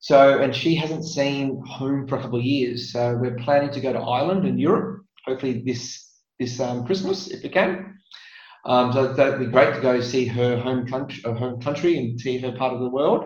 So, 0.00 0.40
and 0.40 0.54
she 0.54 0.74
hasn't 0.74 1.04
seen 1.04 1.62
home 1.66 2.06
for 2.06 2.16
a 2.16 2.22
couple 2.22 2.38
of 2.38 2.44
years. 2.44 2.92
So 2.92 3.16
we're 3.20 3.36
planning 3.36 3.70
to 3.70 3.80
go 3.80 3.92
to 3.92 3.98
Ireland 3.98 4.46
and 4.46 4.58
Europe, 4.58 5.04
hopefully 5.26 5.62
this 5.64 6.06
this 6.38 6.58
um, 6.58 6.86
Christmas 6.86 7.28
if 7.28 7.42
we 7.42 7.50
can. 7.50 7.98
Um, 8.64 8.92
so 8.92 9.12
that'd 9.12 9.38
be 9.38 9.46
great 9.46 9.74
to 9.74 9.80
go 9.80 10.00
see 10.00 10.26
her 10.26 10.58
home 10.58 10.86
country, 10.86 11.22
her 11.24 11.34
home 11.34 11.60
country, 11.60 11.98
and 11.98 12.20
see 12.20 12.38
her 12.38 12.52
part 12.52 12.72
of 12.74 12.80
the 12.80 12.88
world. 12.88 13.24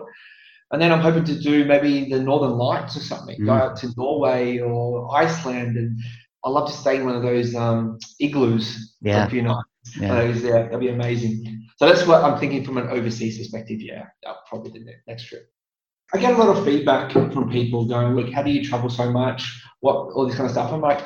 And 0.71 0.81
then 0.81 0.91
I'm 0.91 0.99
hoping 0.99 1.23
to 1.25 1.39
do 1.39 1.65
maybe 1.65 2.09
the 2.09 2.19
Northern 2.19 2.57
Lights 2.57 2.97
or 2.97 3.01
something. 3.01 3.39
Mm. 3.39 3.45
Go 3.45 3.53
out 3.53 3.77
to 3.77 3.93
Norway 3.95 4.59
or 4.59 5.15
Iceland, 5.15 5.77
and 5.77 5.99
I 6.43 6.49
love 6.49 6.69
to 6.69 6.75
stay 6.75 6.97
in 6.97 7.05
one 7.05 7.15
of 7.15 7.23
those 7.23 7.55
um, 7.55 7.99
igloos 8.19 8.95
yeah. 9.01 9.23
for 9.23 9.27
a 9.27 9.29
few 9.31 9.41
nights. 9.41 9.69
Yeah. 9.99 10.23
Yeah, 10.23 10.63
that'd 10.63 10.79
be 10.79 10.89
amazing. 10.89 11.67
So 11.77 11.87
that's 11.87 12.05
what 12.07 12.23
I'm 12.23 12.39
thinking 12.39 12.63
from 12.63 12.77
an 12.77 12.87
overseas 12.89 13.37
perspective. 13.37 13.81
Yeah, 13.81 14.05
that'll 14.23 14.41
probably 14.47 14.71
the 14.71 14.93
next 15.07 15.25
trip. 15.25 15.49
I 16.13 16.17
get 16.17 16.33
a 16.33 16.37
lot 16.37 16.55
of 16.55 16.63
feedback 16.63 17.11
from 17.11 17.51
people 17.51 17.85
going, 17.85 18.15
look, 18.15 18.31
how 18.31 18.43
do 18.43 18.51
you 18.51 18.63
travel 18.63 18.89
so 18.89 19.11
much? 19.11 19.61
What 19.81 19.95
all 20.13 20.25
this 20.25 20.35
kind 20.35 20.45
of 20.45 20.51
stuff. 20.51 20.71
I'm 20.71 20.81
like, 20.81 21.03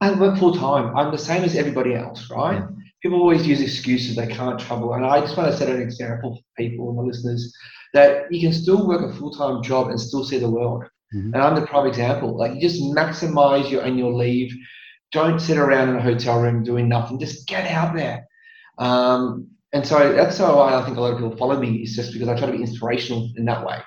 I 0.00 0.12
work 0.12 0.38
full 0.38 0.54
time. 0.54 0.96
I'm 0.96 1.10
the 1.10 1.18
same 1.18 1.44
as 1.44 1.56
everybody 1.56 1.94
else, 1.94 2.30
right? 2.30 2.62
People 3.02 3.20
always 3.20 3.46
use 3.46 3.60
excuses 3.60 4.16
they 4.16 4.26
can't 4.26 4.58
travel. 4.58 4.94
And 4.94 5.04
I 5.04 5.20
just 5.20 5.36
want 5.36 5.50
to 5.50 5.56
set 5.56 5.68
an 5.68 5.80
example 5.80 6.34
for 6.34 6.62
people 6.62 6.90
and 6.90 6.98
the 6.98 7.02
listeners 7.02 7.52
that 7.94 8.30
you 8.32 8.40
can 8.40 8.52
still 8.52 8.86
work 8.86 9.02
a 9.02 9.14
full 9.16 9.32
time 9.32 9.62
job 9.62 9.88
and 9.88 10.00
still 10.00 10.24
see 10.24 10.38
the 10.38 10.50
world. 10.50 10.84
Mm-hmm. 11.14 11.34
And 11.34 11.42
I'm 11.42 11.54
the 11.54 11.66
prime 11.66 11.86
example. 11.86 12.36
Like 12.36 12.54
you 12.54 12.60
just 12.60 12.82
maximize 12.82 13.70
your 13.70 13.84
annual 13.84 14.16
leave. 14.16 14.52
Don't 15.12 15.40
sit 15.40 15.56
around 15.56 15.88
in 15.88 15.96
a 15.96 16.02
hotel 16.02 16.40
room 16.40 16.62
doing 16.62 16.88
nothing. 16.88 17.18
Just 17.18 17.46
get 17.46 17.66
out 17.66 17.94
there. 17.94 18.26
Um, 18.78 19.48
and 19.72 19.86
so 19.86 20.12
that's 20.12 20.38
why 20.38 20.74
I 20.74 20.84
think 20.84 20.96
a 20.96 21.00
lot 21.00 21.12
of 21.12 21.18
people 21.18 21.36
follow 21.36 21.58
me 21.58 21.76
is 21.82 21.94
just 21.94 22.12
because 22.12 22.28
I 22.28 22.36
try 22.36 22.46
to 22.46 22.52
be 22.52 22.62
inspirational 22.62 23.30
in 23.36 23.44
that 23.46 23.66
way. 23.66 23.78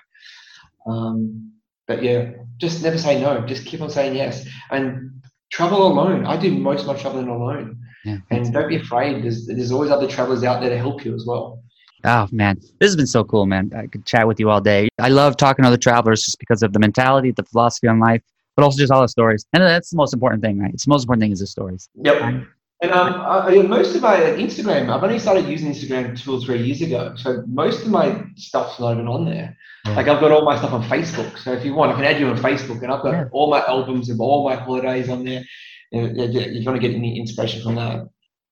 Um, 0.88 1.54
but 1.88 2.04
yeah, 2.04 2.32
just 2.58 2.84
never 2.84 2.98
say 2.98 3.20
no. 3.20 3.46
Just 3.46 3.66
keep 3.66 3.82
on 3.82 3.90
saying 3.90 4.16
yes 4.16 4.48
and 4.70 5.22
travel 5.52 5.88
alone. 5.88 6.26
I 6.26 6.38
do 6.38 6.56
most 6.58 6.82
of 6.82 6.88
my 6.88 6.96
traveling 6.96 7.28
alone. 7.28 7.80
Yeah, 8.06 8.18
and 8.32 8.52
don't 8.52 8.68
be 8.68 8.78
afraid. 8.78 9.24
There's 9.24 9.46
there's 9.46 9.72
always 9.72 9.92
other 9.92 10.08
travelers 10.08 10.44
out 10.44 10.62
there 10.62 10.70
to 10.70 10.78
help 10.78 11.06
you 11.06 11.14
as 11.14 11.26
well. 11.28 11.62
Oh 12.04 12.28
man, 12.32 12.58
this 12.80 12.88
has 12.88 12.96
been 12.96 13.08
so 13.08 13.24
cool, 13.24 13.46
man. 13.46 13.72
I 13.76 13.86
could 13.86 14.06
chat 14.06 14.28
with 14.28 14.40
you 14.40 14.50
all 14.50 14.62
day. 14.62 14.90
I 15.00 15.10
love 15.10 15.38
talking 15.38 15.64
to 15.64 15.68
other 15.68 15.78
travelers 15.78 16.24
just 16.24 16.40
because 16.40 16.64
of 16.64 16.74
the 16.74 16.80
mentality, 16.80 17.32
the 17.32 17.44
philosophy 17.44 17.88
on 17.88 18.00
life, 18.00 18.24
but 18.56 18.64
also 18.64 18.78
just 18.78 18.92
all 18.92 19.02
the 19.02 19.08
stories. 19.08 19.46
And 19.54 19.64
that's 19.64 19.90
the 19.90 19.98
most 19.98 20.14
important 20.14 20.44
thing, 20.44 20.60
right? 20.60 20.74
It's 20.74 20.86
the 20.86 20.90
most 20.90 21.04
important 21.04 21.24
thing 21.24 21.32
is 21.32 21.40
the 21.40 21.48
stories. 21.48 21.90
Yep. 21.96 22.46
And 22.84 22.92
um, 22.92 23.14
I, 23.22 23.62
most 23.62 23.96
of 23.96 24.02
my 24.02 24.16
Instagram, 24.16 24.90
I've 24.90 25.04
only 25.04 25.20
started 25.20 25.46
using 25.46 25.72
Instagram 25.72 26.20
two 26.20 26.34
or 26.34 26.42
three 26.42 26.64
years 26.64 26.82
ago. 26.82 27.14
So 27.16 27.44
most 27.48 27.84
of 27.84 27.90
my 27.90 28.24
stuff's 28.36 28.80
not 28.80 28.94
even 28.94 29.08
on 29.08 29.26
there. 29.26 29.56
Yeah. 29.86 29.96
Like 29.96 30.08
I've 30.08 30.20
got 30.20 30.32
all 30.32 30.44
my 30.44 30.58
stuff 30.58 30.74
on 30.74 30.84
Facebook. 30.84 31.38
So 31.38 31.54
if 31.54 31.64
you 31.64 31.76
want, 31.76 31.92
I 31.92 31.96
can 31.96 32.06
add 32.06 32.20
you 32.20 32.28
on 32.28 32.38
Facebook, 32.38 32.82
and 32.82 32.92
I've 32.92 33.04
got 33.04 33.12
yeah. 33.12 33.26
all 33.32 33.52
my 33.52 33.64
albums 33.68 34.10
of 34.10 34.20
all 34.20 34.50
my 34.50 34.56
holidays 34.56 35.10
on 35.10 35.24
there. 35.24 35.44
If 35.92 36.34
you 36.54 36.66
want 36.66 36.82
to 36.82 36.88
get 36.88 36.96
any 36.96 37.20
inspiration 37.20 37.62
from 37.62 37.76
that. 37.76 38.08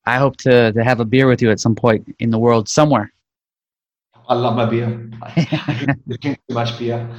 I 0.06 0.18
hope 0.18 0.38
to, 0.38 0.74
to 0.74 0.84
have 0.84 1.00
a 1.00 1.06
beer 1.06 1.28
with 1.28 1.42
you 1.42 1.50
at 1.50 1.60
some 1.60 1.76
point 1.76 2.14
in 2.20 2.30
the 2.30 2.40
world 2.40 2.70
somewhere. 2.70 3.12
I 4.34 4.36
love 4.36 4.56
my 4.56 4.66
beer. 4.66 5.10
I 5.22 5.98
drink 6.22 6.40
too 6.48 6.54
much 6.54 6.78
beer. 6.78 7.10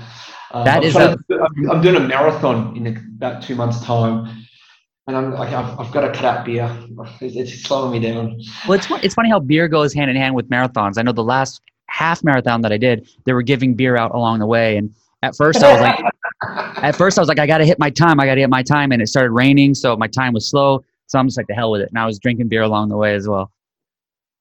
Um, 0.53 0.64
that 0.64 0.79
I'm 0.79 0.83
is 0.85 0.96
a, 0.96 1.16
to, 1.29 1.49
I'm 1.70 1.81
doing 1.81 1.96
a 1.96 2.01
marathon 2.01 2.77
in 2.77 2.87
about 2.87 3.42
two 3.42 3.55
months' 3.55 3.83
time 3.83 4.46
and 5.07 5.16
I'm 5.16 5.33
like, 5.35 5.53
I've, 5.53 5.79
I've 5.79 5.92
got 5.92 6.03
to 6.03 6.12
cut 6.12 6.25
out 6.25 6.44
beer. 6.44 6.70
It's, 7.20 7.37
it's, 7.37 7.62
slowing 7.62 7.92
me 7.92 8.01
down. 8.01 8.40
Well, 8.66 8.79
it's 8.79 8.88
it's 9.05 9.14
funny 9.14 9.29
how 9.29 9.40
beer 9.40 9.68
goes 9.68 9.92
hand 9.92 10.11
in 10.11 10.16
hand 10.16 10.35
with 10.35 10.49
marathons. 10.49 10.99
I 10.99 11.03
know 11.03 11.12
the 11.12 11.25
last 11.25 11.61
half 11.87 12.23
marathon 12.23 12.62
that 12.62 12.73
I 12.73 12.79
did, 12.79 13.09
they 13.25 13.33
were 13.33 13.42
giving 13.42 13.75
beer 13.75 13.96
out 13.96 14.14
along 14.14 14.38
the 14.38 14.46
way, 14.46 14.77
and 14.77 14.94
at 15.23 15.37
first 15.37 15.62
I 15.62 15.73
was 15.73 15.81
like, 15.81 16.05
at 16.83 16.94
first 16.94 17.18
I 17.18 17.23
was 17.23 17.29
like, 17.29 17.38
I 17.38 17.46
got 17.46 17.59
to 17.59 17.66
hit 17.66 17.79
my 17.79 17.90
time, 17.90 18.20
I 18.20 18.27
got 18.27 18.37
to 18.37 18.40
hit 18.40 18.51
my 18.51 18.62
time, 18.62 18.92
and 18.92 19.03
it 19.03 19.09
started 19.09 19.31
raining, 19.33 19.75
so 19.75 19.96
my 19.96 20.07
time 20.07 20.33
was 20.33 20.49
slow. 20.49 20.85
So 21.07 21.18
I'm 21.18 21.27
just 21.27 21.37
like, 21.37 21.49
the 21.49 21.55
hell 21.55 21.73
with 21.73 21.81
it. 21.81 21.88
And 21.88 21.99
I 21.99 22.07
was 22.07 22.20
drinking 22.20 22.49
beer 22.49 22.62
along 22.62 22.88
the 22.88 22.96
way 22.96 23.14
as 23.14 23.27
well. 23.27 23.51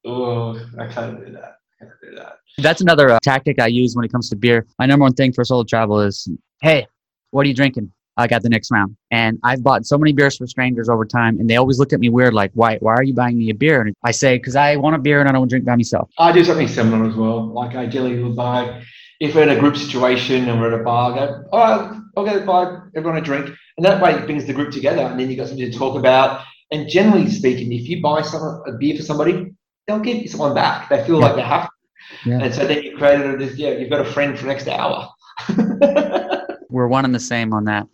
Oh, 0.06 0.64
I 0.80 0.86
can't 0.88 1.26
do 1.26 1.32
that. 1.34 1.59
Do 1.82 2.16
that. 2.16 2.38
That's 2.58 2.82
another 2.82 3.10
uh, 3.12 3.20
tactic 3.24 3.60
I 3.60 3.68
use 3.68 3.96
when 3.96 4.04
it 4.04 4.12
comes 4.12 4.30
to 4.30 4.36
beer. 4.36 4.66
My 4.80 4.86
number 4.86 5.04
one 5.04 5.14
thing 5.14 5.32
for 5.32 5.46
solo 5.46 5.64
travel 5.64 6.02
is, 6.02 6.30
hey, 6.62 6.88
what 7.32 7.46
are 7.46 7.50
you 7.50 7.56
drinking? 7.56 7.92
I 8.18 8.28
got 8.28 8.44
the 8.44 8.50
next 8.50 8.70
round. 8.70 8.98
And 9.12 9.40
I've 9.46 9.64
bought 9.64 9.86
so 9.86 9.98
many 9.98 10.12
beers 10.12 10.36
for 10.36 10.46
strangers 10.46 10.90
over 10.90 11.06
time, 11.06 11.40
and 11.40 11.50
they 11.50 11.56
always 11.56 11.80
look 11.80 11.94
at 11.94 12.02
me 12.02 12.10
weird, 12.10 12.34
like, 12.34 12.52
why, 12.54 12.78
why 12.82 12.96
are 12.96 13.04
you 13.04 13.14
buying 13.14 13.38
me 13.38 13.50
a 13.50 13.54
beer? 13.54 13.80
And 13.82 13.96
I 14.04 14.12
say, 14.12 14.38
because 14.38 14.58
I 14.58 14.76
want 14.76 14.98
a 14.98 15.00
beer 15.00 15.22
and 15.22 15.30
I 15.30 15.32
don't 15.32 15.42
want 15.42 15.52
to 15.52 15.54
drink 15.54 15.66
by 15.66 15.78
myself. 15.78 16.10
I 16.18 16.34
do 16.34 16.44
something 16.44 16.68
similar 16.68 17.10
as 17.10 17.16
well. 17.16 17.46
Like, 17.48 17.78
I 17.78 17.86
generally 17.86 18.22
will 18.22 18.36
buy, 18.36 18.84
if 19.22 19.36
we're 19.36 19.44
in 19.44 19.50
a 19.50 19.60
group 19.60 19.78
situation 19.78 20.50
and 20.50 20.60
we're 20.60 20.74
at 20.74 20.82
a 20.82 20.84
bar, 20.84 21.14
I 21.14 21.16
go, 21.16 21.44
all 21.54 21.60
right, 21.60 22.02
I'll 22.18 22.26
go 22.26 22.46
buy 22.46 22.80
everyone 22.94 23.20
a 23.20 23.22
drink. 23.22 23.56
And 23.78 23.86
that 23.86 24.02
way 24.02 24.16
it 24.16 24.26
brings 24.26 24.46
the 24.46 24.54
group 24.54 24.74
together, 24.74 25.04
and 25.04 25.18
then 25.18 25.30
you've 25.30 25.40
got 25.40 25.48
something 25.48 25.72
to 25.72 25.78
talk 25.78 25.98
about. 25.98 26.44
And 26.72 26.90
generally 26.90 27.30
speaking, 27.30 27.72
if 27.72 27.88
you 27.88 28.02
buy 28.02 28.22
someone, 28.22 28.62
a 28.68 28.74
beer 28.74 28.98
for 28.98 29.04
somebody, 29.04 29.54
they'll 29.90 30.00
give 30.00 30.18
you 30.18 30.28
someone 30.28 30.54
back. 30.54 30.88
They 30.88 31.04
feel 31.04 31.20
yeah. 31.20 31.26
like 31.26 31.36
they 31.36 31.42
have 31.42 31.66
to. 31.66 32.30
Yeah. 32.30 32.40
And 32.44 32.54
so 32.54 32.68
then 32.68 32.84
you 32.84 32.96
created 32.96 33.40
this, 33.40 33.58
yeah, 33.58 33.72
you've 33.72 33.90
got 33.90 34.02
a 34.02 34.06
friend 34.06 34.38
for 34.38 34.44
the 34.44 34.50
next 34.50 34.68
hour. 34.68 35.10
We're 36.70 36.88
one 36.88 37.06
and 37.06 37.16
the 37.16 37.20
same 37.20 37.54
on 37.54 37.66
that. 37.66 37.88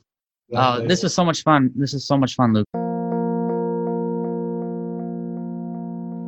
Uh, 0.54 0.82
this 0.82 1.04
was 1.04 1.14
so 1.14 1.24
much 1.24 1.42
fun. 1.44 1.72
This 1.74 1.94
is 1.94 2.06
so 2.06 2.18
much 2.18 2.36
fun, 2.36 2.54
Luke. 2.54 2.68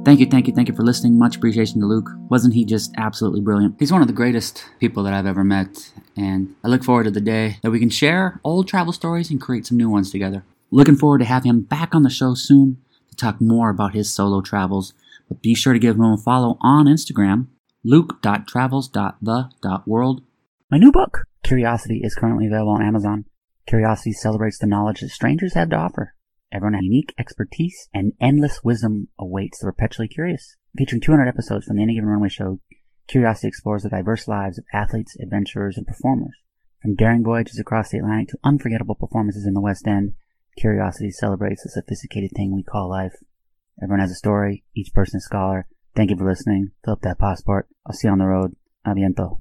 Thank 0.06 0.22
you, 0.22 0.26
thank 0.26 0.48
you, 0.48 0.54
thank 0.54 0.70
you 0.70 0.76
for 0.76 0.84
listening. 0.84 1.20
Much 1.20 1.36
appreciation 1.36 1.82
to 1.82 1.86
Luke. 1.86 2.10
Wasn't 2.30 2.54
he 2.54 2.64
just 2.64 2.94
absolutely 2.96 3.42
brilliant? 3.42 3.76
He's 3.78 3.92
one 3.92 4.02
of 4.02 4.08
the 4.08 4.14
greatest 4.14 4.64
people 4.80 5.04
that 5.04 5.14
I've 5.14 5.26
ever 5.26 5.44
met, 5.44 5.92
and 6.16 6.56
I 6.64 6.70
look 6.70 6.86
forward 6.86 7.04
to 7.04 7.12
the 7.12 7.20
day 7.20 7.58
that 7.62 7.72
we 7.72 7.80
can 7.80 7.90
share 7.90 8.40
old 8.46 8.70
travel 8.70 8.94
stories 8.94 9.30
and 9.30 9.42
create 9.42 9.66
some 9.66 9.76
new 9.76 9.90
ones 9.90 10.12
together. 10.12 10.46
Looking 10.72 10.96
forward 10.96 11.18
to 11.20 11.26
having 11.26 11.50
him 11.50 11.62
back 11.62 11.94
on 11.94 12.04
the 12.04 12.10
show 12.10 12.36
soon 12.36 12.78
talk 13.18 13.42
more 13.42 13.70
about 13.70 13.94
his 13.94 14.14
solo 14.14 14.42
travels. 14.42 14.94
But 15.28 15.42
be 15.42 15.56
sure 15.56 15.74
to 15.74 15.80
give 15.80 15.98
him 15.98 16.04
a 16.04 16.18
follow 16.18 16.58
on 16.62 16.86
Instagram, 16.86 17.48
luke.travels.the.world. 17.84 20.22
My 20.72 20.78
new 20.78 20.92
book, 20.92 21.26
Curiosity, 21.44 22.02
is 22.04 22.16
currently 22.16 22.48
available 22.48 22.74
on 22.74 22.82
Amazon. 22.82 23.26
Curiosity 23.68 24.14
celebrates 24.14 24.58
the 24.58 24.68
knowledge 24.68 25.02
that 25.02 25.10
strangers 25.10 25.54
have 25.54 25.70
to 25.72 25.76
offer. 25.76 26.14
Everyone 26.52 26.76
has 26.76 26.84
unique 26.84 27.14
expertise 27.20 27.90
and 27.94 28.14
endless 28.22 28.64
wisdom 28.64 29.10
awaits 29.20 29.60
the 29.60 29.66
perpetually 29.66 30.08
curious. 30.08 30.56
Featuring 30.78 31.02
200 31.02 31.28
episodes 31.28 31.66
from 31.66 31.76
the 31.76 31.84
Any 31.84 31.96
Given 31.96 32.10
Runway 32.10 32.30
show, 32.30 32.62
Curiosity 33.08 33.48
explores 33.48 33.84
the 33.84 33.90
diverse 33.90 34.28
lives 34.28 34.58
of 34.58 34.66
athletes, 34.74 35.18
adventurers, 35.22 35.78
and 35.78 35.86
performers. 35.86 36.36
From 36.82 36.96
daring 36.96 37.24
voyages 37.24 37.60
across 37.60 37.90
the 37.90 37.98
Atlantic 37.98 38.30
to 38.30 38.40
unforgettable 38.44 38.96
performances 38.96 39.46
in 39.46 39.54
the 39.54 39.62
West 39.62 39.88
End, 39.88 40.14
Curiosity 40.58 41.12
celebrates 41.12 41.64
the 41.64 41.70
sophisticated 41.70 42.32
thing 42.36 42.54
we 42.54 42.64
call 42.64 42.90
life. 42.90 43.14
Everyone 43.82 44.00
has 44.00 44.12
a 44.12 44.16
story, 44.16 44.64
each 44.76 44.92
person 44.94 45.18
a 45.18 45.22
scholar. 45.22 45.68
Thank 45.96 46.10
you 46.10 46.18
for 46.18 46.28
listening. 46.28 46.72
Fill 46.84 46.94
up 46.94 47.02
that 47.02 47.20
passport. 47.20 47.68
I'll 47.86 47.94
see 47.94 48.08
you 48.08 48.12
on 48.12 48.18
the 48.18 48.26
road. 48.26 48.56
Aviento. 48.86 49.38